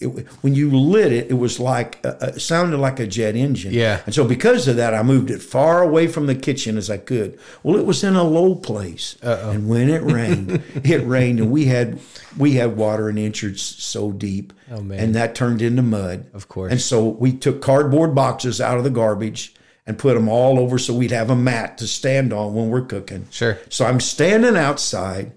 [0.00, 0.06] It,
[0.42, 3.72] when you lit it, it was like uh, it sounded like a jet engine.
[3.74, 4.00] Yeah.
[4.06, 6.98] And so because of that, I moved it far away from the kitchen as I
[6.98, 7.36] could.
[7.64, 11.64] Well, it was in a low place, and when it rained, it rained, and we
[11.64, 11.98] had
[12.36, 15.00] we had water an inch or so deep, Oh, man.
[15.00, 16.26] and that turned into mud.
[16.32, 16.70] Of course.
[16.70, 19.52] And so we took cardboard boxes out of the garbage
[19.88, 22.82] and put them all over so we'd have a mat to stand on when we're
[22.82, 23.26] cooking.
[23.30, 23.58] Sure.
[23.70, 25.32] So I'm standing outside,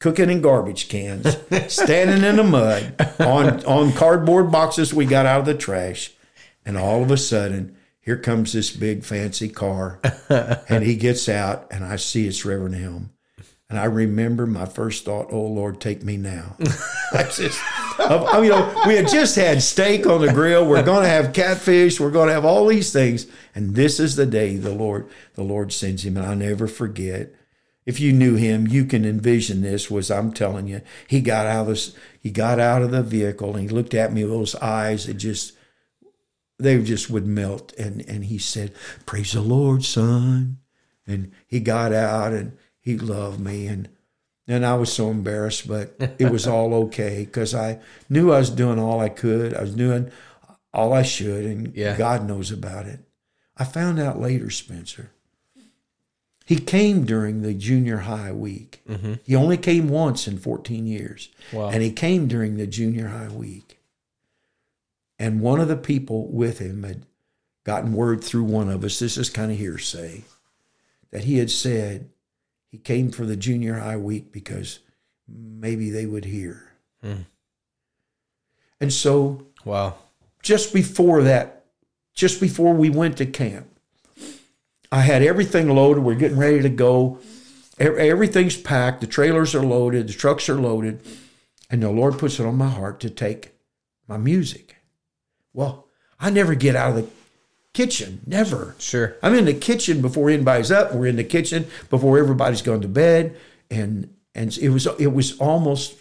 [0.00, 1.36] cooking in garbage cans,
[1.72, 6.12] standing in the mud on on cardboard boxes we got out of the trash,
[6.66, 11.68] and all of a sudden, here comes this big fancy car, and he gets out,
[11.70, 13.10] and I see it's Reverend Helm.
[13.70, 16.56] And I remember my first thought, "Oh Lord, take me now."
[17.12, 17.60] I just,
[17.98, 20.66] I mean, you know, we had just had steak on the grill.
[20.66, 22.00] We're going to have catfish.
[22.00, 25.42] We're going to have all these things, and this is the day the Lord, the
[25.42, 27.32] Lord sends him, and I'll never forget.
[27.86, 29.90] If you knew him, you can envision this.
[29.90, 33.54] Was I'm telling you, he got out of this, he got out of the vehicle,
[33.54, 35.52] and he looked at me with those eyes that just
[36.58, 37.72] they just would melt.
[37.78, 38.72] And, and he said,
[39.06, 40.58] Praise the Lord, son.
[41.06, 43.66] And he got out and he loved me.
[43.66, 43.88] And,
[44.46, 48.50] and I was so embarrassed, but it was all okay because I knew I was
[48.50, 49.54] doing all I could.
[49.54, 50.10] I was doing
[50.72, 51.96] all I should, and Yeah.
[51.96, 53.00] God knows about it.
[53.56, 55.10] I found out later, Spencer.
[56.46, 58.82] He came during the junior high week.
[58.88, 59.14] Mm-hmm.
[59.24, 61.30] He only came once in 14 years.
[61.52, 61.70] Wow.
[61.70, 63.78] And he came during the junior high week.
[65.18, 67.06] And one of the people with him had
[67.64, 70.24] gotten word through one of us, this is kind of hearsay,
[71.12, 72.10] that he had said
[72.74, 74.80] he came for the junior high week because
[75.28, 76.72] maybe they would hear.
[77.00, 77.22] Hmm.
[78.80, 79.94] And so Wow.
[80.42, 81.66] just before that,
[82.14, 83.68] just before we went to camp,
[84.90, 86.02] I had everything loaded.
[86.02, 87.20] We're getting ready to go.
[87.78, 89.00] Everything's packed.
[89.02, 90.08] The trailers are loaded.
[90.08, 91.00] The trucks are loaded.
[91.70, 93.52] And the Lord puts it on my heart to take
[94.08, 94.78] my music.
[95.52, 95.86] Well,
[96.18, 97.08] I never get out of the
[97.74, 98.22] kitchen.
[98.26, 98.74] Never.
[98.78, 99.16] Sure.
[99.22, 100.94] I'm in the kitchen before anybody's up.
[100.94, 103.36] We're in the kitchen before everybody's gone to bed,
[103.70, 105.96] and and it was it was almost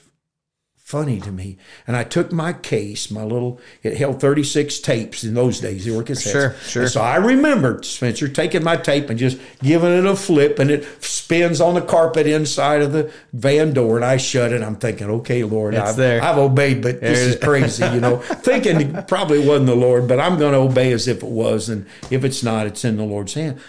[0.84, 1.58] funny to me.
[1.88, 5.86] And I took my case, my little it held 36 tapes in those days.
[5.86, 6.32] They were cassettes.
[6.32, 6.84] Sure, sure.
[6.84, 10.70] And so I remember Spencer taking my tape and just giving it a flip, and
[10.70, 14.62] it spins on the carpet inside of the van door, and I shut it.
[14.62, 16.22] I'm thinking, okay, Lord, I've, there.
[16.22, 18.18] I've obeyed, but this is crazy, you know.
[18.18, 21.70] Thinking it probably wasn't the Lord, but I'm going to obey as if it was,
[21.70, 23.60] and if it's not, it's in the Lord's hand.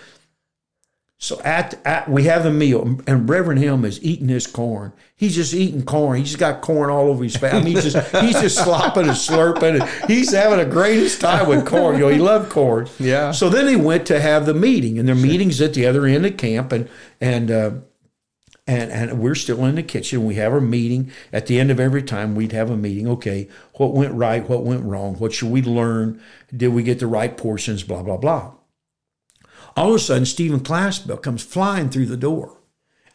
[1.25, 4.93] So at, at we have a meal, and Reverend Helm is eating his corn.
[5.17, 6.19] He's just eating corn.
[6.19, 7.55] He's got corn all over his face.
[7.55, 9.81] I mean, he's just he's just slopping and slurping.
[9.81, 11.95] And he's having the greatest time with corn.
[11.95, 12.91] You know, he loved corn.
[12.99, 13.31] Yeah.
[13.31, 16.27] So then he went to have the meeting, and their meeting's at the other end
[16.27, 16.91] of camp, and
[17.23, 17.51] and.
[17.51, 17.71] Uh,
[18.67, 20.25] and and we're still in the kitchen.
[20.25, 22.35] We have our meeting at the end of every time.
[22.35, 23.07] We'd have a meeting.
[23.09, 24.49] Okay, what went right?
[24.49, 25.17] What went wrong?
[25.17, 26.19] What should we learn?
[26.55, 27.83] Did we get the right portions?
[27.83, 28.53] Blah blah blah.
[29.77, 32.59] All of a sudden, Stephen Classbill comes flying through the door.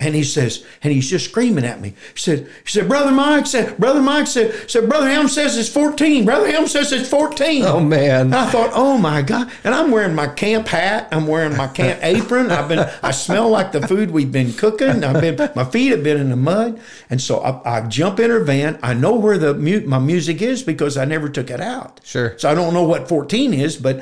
[0.01, 1.89] And he says, and he's just screaming at me.
[1.89, 5.67] He said, he said, Brother Mike said, Brother Mike said, said, Brother Helm says it's
[5.67, 6.23] 14.
[6.23, 7.65] Brother Helm says it's 14.
[7.65, 8.27] Oh man.
[8.27, 9.51] And I thought, oh my God.
[9.65, 11.09] And I'm wearing my camp hat.
[11.11, 12.49] I'm wearing my camp apron.
[12.49, 15.03] I've been, I smell like the food we've been cooking.
[15.03, 16.79] I've been, my feet have been in the mud.
[17.09, 18.79] And so I, I jump in her van.
[18.81, 21.99] I know where the mu- my music is because I never took it out.
[22.05, 22.39] Sure.
[22.39, 24.01] So I don't know what 14 is, but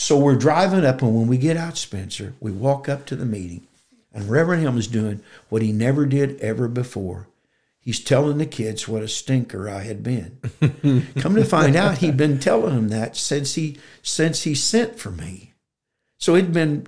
[0.00, 1.02] so we're driving up.
[1.02, 3.66] And when we get out, Spencer, we walk up to the meeting.
[4.14, 7.28] And Reverend Helm is doing what he never did ever before.
[7.78, 10.38] He's telling the kids what a stinker I had been.
[11.18, 15.10] Come to find out, he'd been telling them that since he since he sent for
[15.10, 15.52] me.
[16.16, 16.86] So it'd been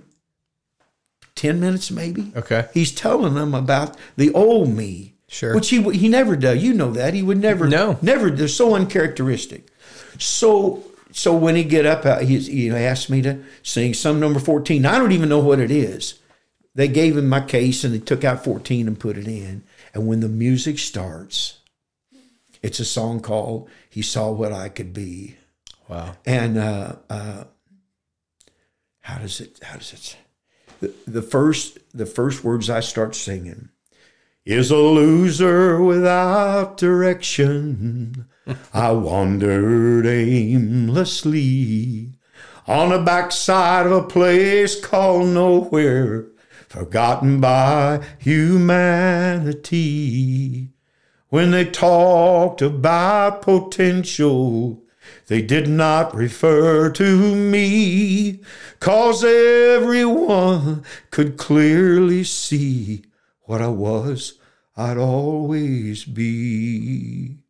[1.35, 2.31] ten minutes, maybe.
[2.35, 2.67] Okay.
[2.73, 5.53] He's telling them about the old me, Sure.
[5.53, 6.63] which he he never does.
[6.63, 7.67] You know that he would never.
[7.67, 7.99] No.
[8.01, 8.31] never.
[8.31, 9.67] They're so uncharacteristic.
[10.17, 10.83] So
[11.13, 14.85] so when he get up, uh, he he asked me to sing some number fourteen.
[14.85, 16.19] I don't even know what it is.
[16.75, 19.63] They gave him my case and they took out fourteen and put it in.
[19.93, 21.59] And when the music starts,
[22.61, 25.37] it's a song called "He Saw What I Could Be."
[25.87, 26.15] Wow.
[26.25, 27.43] And uh, uh,
[29.01, 29.59] how does it?
[29.61, 30.17] How does it?
[30.79, 33.69] The, the first the first words I start singing
[34.45, 38.27] is a loser without direction.
[38.73, 42.09] I wandered aimlessly
[42.67, 46.27] on the backside of a place called nowhere,
[46.67, 49.61] forgotten by humanity.
[51.29, 54.83] When they talked about potential,
[55.27, 58.41] they did not refer to me,
[58.79, 63.05] cause everyone could clearly see
[63.43, 64.33] what I was,
[64.75, 67.42] I'd always be.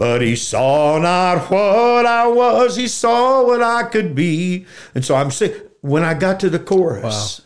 [0.00, 4.64] But he saw not what I was, he saw what I could be.
[4.94, 7.42] And so I'm saying, when I got to the chorus,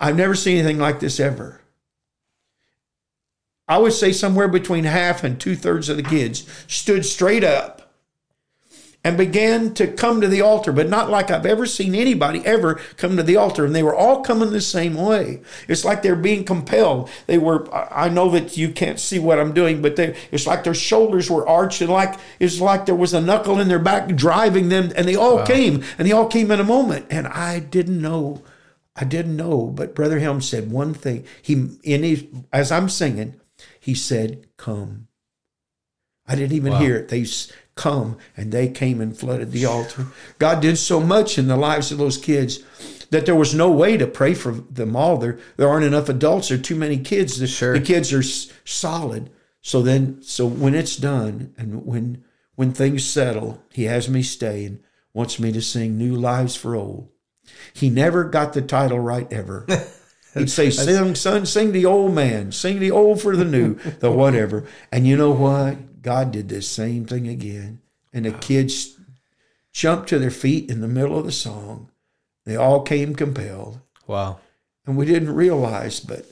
[0.00, 1.60] I've never seen anything like this ever.
[3.68, 7.79] I would say somewhere between half and two thirds of the kids stood straight up
[9.02, 12.74] and began to come to the altar, but not like I've ever seen anybody ever
[12.96, 13.64] come to the altar.
[13.64, 15.40] And they were all coming the same way.
[15.68, 17.08] It's like they're being compelled.
[17.26, 20.64] They were, I know that you can't see what I'm doing, but they, it's like
[20.64, 24.14] their shoulders were arched and like, it's like there was a knuckle in their back
[24.14, 24.92] driving them.
[24.94, 27.06] And they all came and they all came in a moment.
[27.10, 28.42] And I didn't know.
[28.96, 31.24] I didn't know, but Brother Helm said one thing.
[31.40, 33.40] He in his as I'm singing,
[33.78, 35.06] he said, "Come."
[36.26, 37.08] I didn't even hear it.
[37.08, 37.24] They
[37.80, 40.06] come and they came and flooded the altar.
[40.38, 42.60] God did so much in the lives of those kids
[43.10, 45.16] that there was no way to pray for them all.
[45.16, 46.48] There there aren't enough adults.
[46.48, 47.38] There are too many kids.
[47.38, 47.72] The, Sure.
[47.72, 49.30] the kids are s- solid.
[49.62, 52.22] So then, so when it's done and when
[52.54, 54.80] when things settle, he has me stay and
[55.14, 57.08] wants me to sing "New Lives for Old."
[57.72, 59.66] He never got the title right ever.
[60.34, 64.10] He'd say, "Sing, son, sing the old man, sing the old for the new, the
[64.22, 66.02] whatever." And you know what?
[66.02, 67.80] God did this same thing again,
[68.12, 68.96] and the kids
[69.72, 71.90] jumped to their feet in the middle of the song.
[72.44, 74.40] They all came compelled, Wow.
[74.86, 76.26] and we didn't realize, but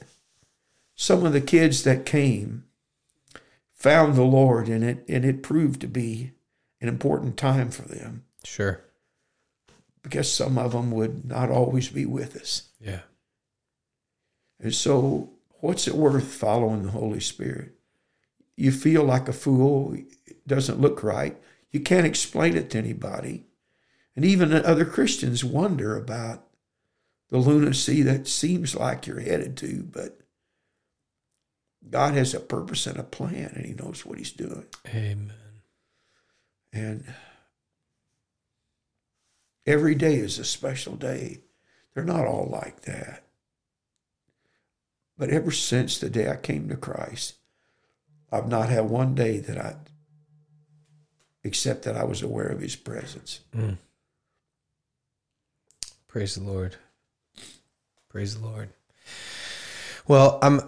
[0.95, 2.65] some of the kids that came
[3.75, 6.33] found the Lord, in it and it proved to be
[6.81, 8.81] an important time for them Sure.
[10.03, 12.69] because some of them would not always be with us.
[12.81, 13.01] Yeah.
[14.61, 15.31] And so,
[15.61, 17.75] what's it worth following the Holy Spirit?
[18.57, 21.37] You feel like a fool, it doesn't look right.
[21.71, 23.47] You can't explain it to anybody.
[24.17, 26.45] And even other Christians wonder about
[27.31, 30.19] the lunacy that seems like you're headed to, but
[31.89, 34.67] God has a purpose and a plan, and He knows what He's doing.
[34.89, 35.33] Amen.
[36.73, 37.05] And
[39.67, 41.43] every day is a special day.
[41.95, 43.28] They're not all like that.
[45.19, 47.35] But ever since the day I came to Christ,
[48.31, 49.75] I've not had one day that I,
[51.43, 53.41] except that I was aware of His presence.
[56.07, 56.77] Praise the Lord.
[58.09, 58.71] Praise the Lord.
[60.07, 60.61] Well, I'm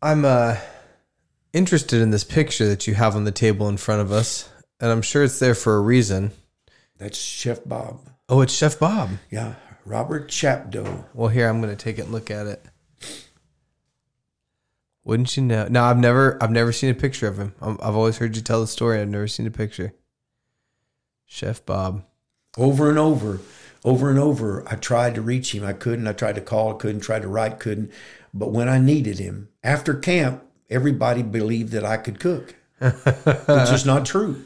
[0.00, 0.56] I'm uh
[1.52, 4.48] interested in this picture that you have on the table in front of us,
[4.80, 6.30] and I'm sure it's there for a reason.
[6.98, 8.00] That's Chef Bob.
[8.28, 9.10] Oh, it's Chef Bob.
[9.30, 9.54] Yeah,
[9.84, 11.04] Robert Chapdo.
[11.12, 12.64] Well, here I'm going to take it and look at it.
[15.06, 15.68] Wouldn't you know?
[15.70, 17.54] No, I've never, I've never seen a picture of him.
[17.60, 19.00] I'm, I've always heard you tell the story.
[19.00, 19.94] I've never seen a picture.
[21.24, 22.04] Chef Bob.
[22.58, 23.38] Over and over,
[23.84, 25.64] over and over, I tried to reach him.
[25.64, 26.08] I couldn't.
[26.08, 27.02] I tried to call, I couldn't.
[27.02, 27.92] Tried to write, couldn't.
[28.34, 33.86] But when I needed him, after camp, everybody believed that I could cook, which is
[33.86, 34.44] not true.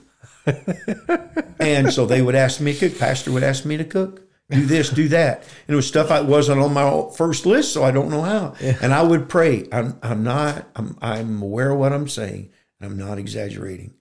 [1.58, 2.98] and so they would ask me to cook.
[2.98, 4.29] Pastor would ask me to cook.
[4.50, 5.42] Do this, do that.
[5.42, 8.54] And it was stuff I wasn't on my first list, so I don't know how.
[8.60, 8.76] Yeah.
[8.82, 9.68] And I would pray.
[9.72, 13.94] I'm, I'm not, I'm, I'm aware of what I'm saying, and I'm not exaggerating.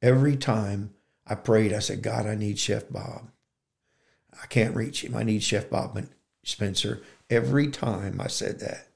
[0.00, 0.94] Every time
[1.26, 3.28] I prayed, I said, God, I need Chef Bob.
[4.42, 5.14] I can't reach him.
[5.14, 6.00] I need Chef Bob
[6.42, 7.02] Spencer.
[7.30, 8.88] Every time I said that,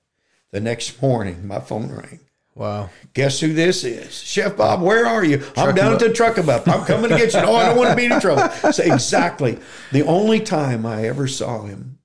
[0.50, 2.20] the next morning my phone rang.
[2.56, 2.88] Wow.
[3.12, 4.14] Guess who this is?
[4.22, 5.44] Chef Bob, where are you?
[5.58, 6.66] I'm down at the truck about.
[6.66, 7.40] I'm coming to get you.
[7.40, 8.48] Oh, I don't want to be in trouble.
[8.72, 9.58] So exactly.
[9.92, 11.98] The only time I ever saw him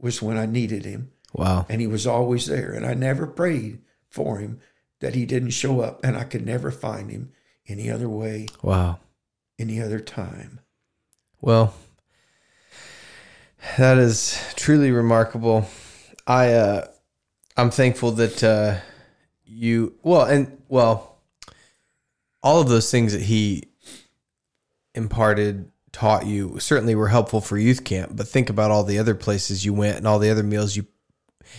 [0.00, 1.12] was when I needed him.
[1.32, 1.64] Wow.
[1.68, 2.72] And he was always there.
[2.72, 4.58] And I never prayed for him
[5.00, 6.04] that he didn't show up.
[6.04, 7.30] And I could never find him
[7.68, 8.98] any other way, Wow.
[9.60, 10.58] any other time.
[11.40, 11.72] Well,
[13.78, 15.68] that is truly remarkable.
[16.26, 16.86] I uh
[17.56, 18.80] I'm thankful that uh
[19.44, 21.18] you well and well
[22.42, 23.64] all of those things that he
[24.94, 29.14] imparted taught you certainly were helpful for youth camp, but think about all the other
[29.14, 30.86] places you went and all the other meals you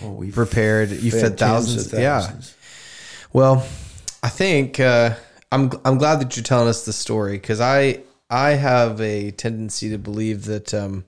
[0.01, 0.89] Oh, we prepared.
[0.91, 1.93] You fed, of thousands.
[1.93, 2.31] Yeah.
[3.31, 3.67] Well,
[4.23, 5.15] I think uh,
[5.51, 9.89] I'm I'm glad that you're telling us the story because I I have a tendency
[9.91, 11.05] to believe that um,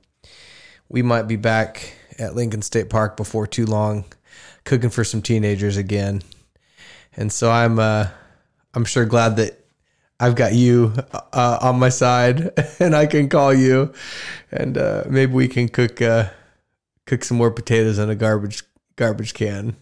[0.89, 4.05] we might be back at Lincoln State Park before too long,
[4.63, 6.21] cooking for some teenagers again,
[7.17, 8.07] and so I'm uh,
[8.73, 9.59] I'm sure glad that
[10.19, 10.93] I've got you
[11.33, 13.93] uh, on my side and I can call you,
[14.51, 16.29] and uh, maybe we can cook uh,
[17.05, 18.63] cook some more potatoes in a garbage
[18.95, 19.75] garbage can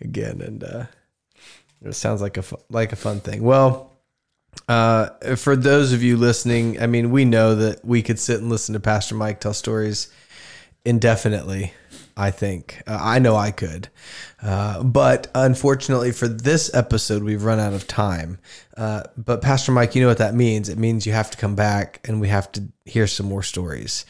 [0.00, 0.64] again and.
[0.64, 0.84] Uh,
[1.84, 3.42] it sounds like a like a fun thing.
[3.42, 3.92] Well,
[4.68, 8.48] uh, for those of you listening, I mean, we know that we could sit and
[8.48, 10.10] listen to Pastor Mike tell stories
[10.84, 11.74] indefinitely.
[12.16, 13.88] I think uh, I know I could,
[14.40, 18.38] uh, but unfortunately for this episode, we've run out of time.
[18.76, 20.68] Uh, but Pastor Mike, you know what that means?
[20.68, 24.04] It means you have to come back and we have to hear some more stories.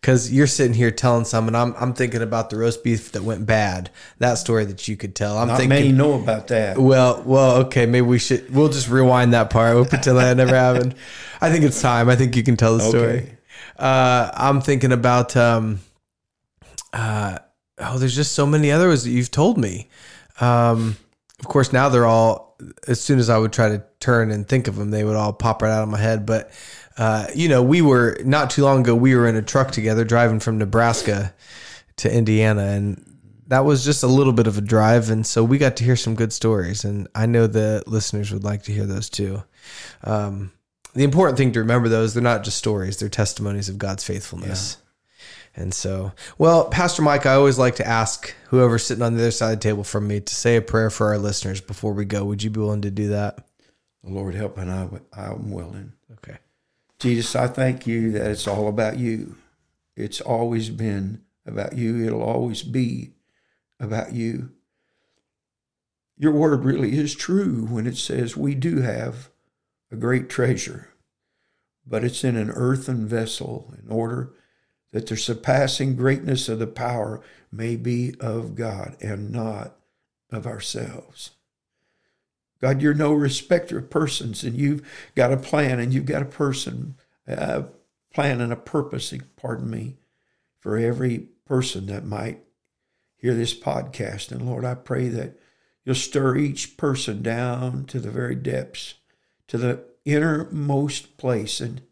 [0.00, 3.22] Because you're sitting here telling some, and I'm I'm thinking about the roast beef that
[3.22, 3.90] went bad.
[4.18, 5.38] That story that you could tell.
[5.38, 6.78] I'm Not thinking many know about that.
[6.78, 7.86] well, well, okay.
[7.86, 8.54] Maybe we should.
[8.54, 9.74] We'll just rewind that part.
[9.74, 10.94] We'll pretend that never happened.
[11.40, 12.08] I think it's time.
[12.08, 13.18] I think you can tell the story.
[13.18, 13.36] Okay.
[13.78, 15.36] Uh, I'm thinking about.
[15.36, 15.80] Um,
[16.92, 17.38] uh,
[17.78, 19.88] oh, there's just so many others that you've told me.
[20.40, 20.96] Um,
[21.40, 22.56] of course, now they're all.
[22.88, 25.34] As soon as I would try to turn and think of them, they would all
[25.34, 26.24] pop right out of my head.
[26.24, 26.50] But
[26.96, 28.94] uh, you know, we were not too long ago.
[28.94, 31.34] We were in a truck together driving from Nebraska
[31.96, 33.04] to Indiana, and
[33.48, 35.96] that was just a little bit of a drive, and so we got to hear
[35.96, 39.42] some good stories, and I know the listeners would like to hear those too.
[40.02, 40.52] Um,
[40.94, 44.04] the important thing to remember, though, is they're not just stories; they're testimonies of God's
[44.04, 44.78] faithfulness.
[45.56, 49.30] And so, well, Pastor Mike, I always like to ask whoever's sitting on the other
[49.30, 52.04] side of the table from me to say a prayer for our listeners before we
[52.04, 52.26] go.
[52.26, 53.38] Would you be willing to do that?
[54.04, 55.94] The Lord help, and I, I'm willing.
[56.12, 56.36] Okay.
[56.98, 59.36] Jesus, I thank you that it's all about you.
[59.96, 62.04] It's always been about you.
[62.04, 63.14] It'll always be
[63.80, 64.50] about you.
[66.18, 69.30] Your word really is true when it says we do have
[69.90, 70.90] a great treasure,
[71.86, 74.34] but it's in an earthen vessel in order
[74.92, 77.20] that the surpassing greatness of the power
[77.52, 79.76] may be of God and not
[80.30, 81.32] of ourselves.
[82.60, 86.26] God, you're no respecter of persons, and you've got a plan, and you've got a
[86.26, 87.64] person, a
[88.12, 89.96] plan and a purpose, pardon me,
[90.58, 92.42] for every person that might
[93.16, 94.32] hear this podcast.
[94.32, 95.38] And Lord, I pray that
[95.84, 98.94] you'll stir each person down to the very depths,
[99.48, 101.82] to the innermost place, and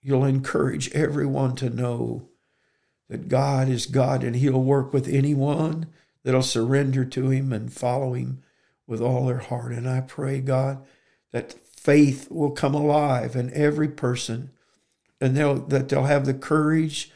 [0.00, 2.27] you'll encourage everyone to know
[3.08, 5.86] that God is God and He'll work with anyone
[6.24, 8.42] that'll surrender to Him and follow Him
[8.86, 9.72] with all their heart.
[9.72, 10.84] And I pray, God,
[11.32, 14.50] that faith will come alive in every person
[15.20, 17.10] and they'll, that they'll have the courage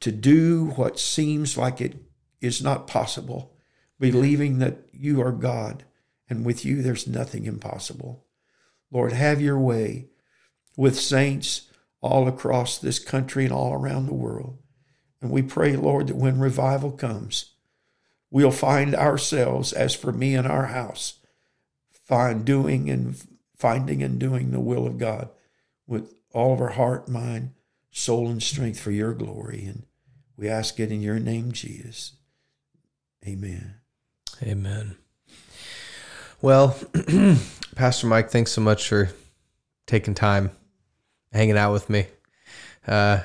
[0.00, 1.94] to do what seems like it
[2.40, 3.54] is not possible,
[4.00, 5.84] believing that you are God
[6.28, 8.24] and with you there's nothing impossible.
[8.90, 10.06] Lord, have your way
[10.76, 11.70] with saints
[12.00, 14.58] all across this country and all around the world.
[15.22, 17.52] And we pray, Lord, that when revival comes,
[18.28, 21.20] we'll find ourselves, as for me and our house,
[21.92, 23.16] find doing and
[23.56, 25.28] finding and doing the will of God
[25.86, 27.52] with all of our heart, mind,
[27.92, 29.64] soul, and strength for your glory.
[29.64, 29.84] And
[30.36, 32.14] we ask it in your name, Jesus.
[33.24, 33.76] Amen.
[34.42, 34.96] Amen.
[36.40, 36.76] Well,
[37.76, 39.10] Pastor Mike, thanks so much for
[39.86, 40.50] taking time,
[41.32, 42.06] hanging out with me.
[42.84, 43.20] Uh,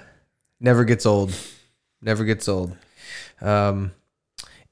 [0.60, 1.34] never gets old.
[2.02, 2.76] Never gets old.
[3.42, 3.92] Um,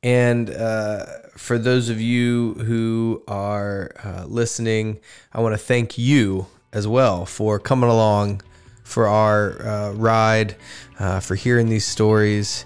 [0.04, 1.06] and uh,
[1.36, 5.00] for those of you who are uh, listening,
[5.34, 8.42] I want to thank you as well for coming along
[8.84, 10.56] for our uh, ride,
[11.00, 12.66] uh, for hearing these stories.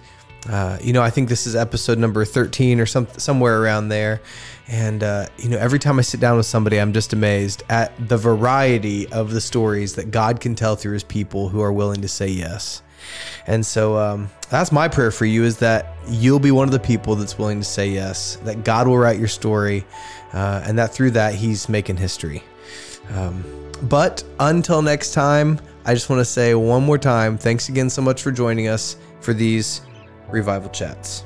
[0.50, 4.22] Uh, you know, I think this is episode number 13 or some, somewhere around there.
[4.68, 7.92] And, uh, you know, every time I sit down with somebody, I'm just amazed at
[8.08, 12.02] the variety of the stories that God can tell through his people who are willing
[12.02, 12.82] to say yes.
[13.48, 16.80] And so um, that's my prayer for you is that you'll be one of the
[16.80, 19.86] people that's willing to say yes, that God will write your story,
[20.34, 22.44] uh, and that through that, he's making history.
[23.12, 23.44] Um,
[23.84, 28.02] but until next time, I just want to say one more time thanks again so
[28.02, 29.82] much for joining us for these
[30.30, 31.24] revival chats.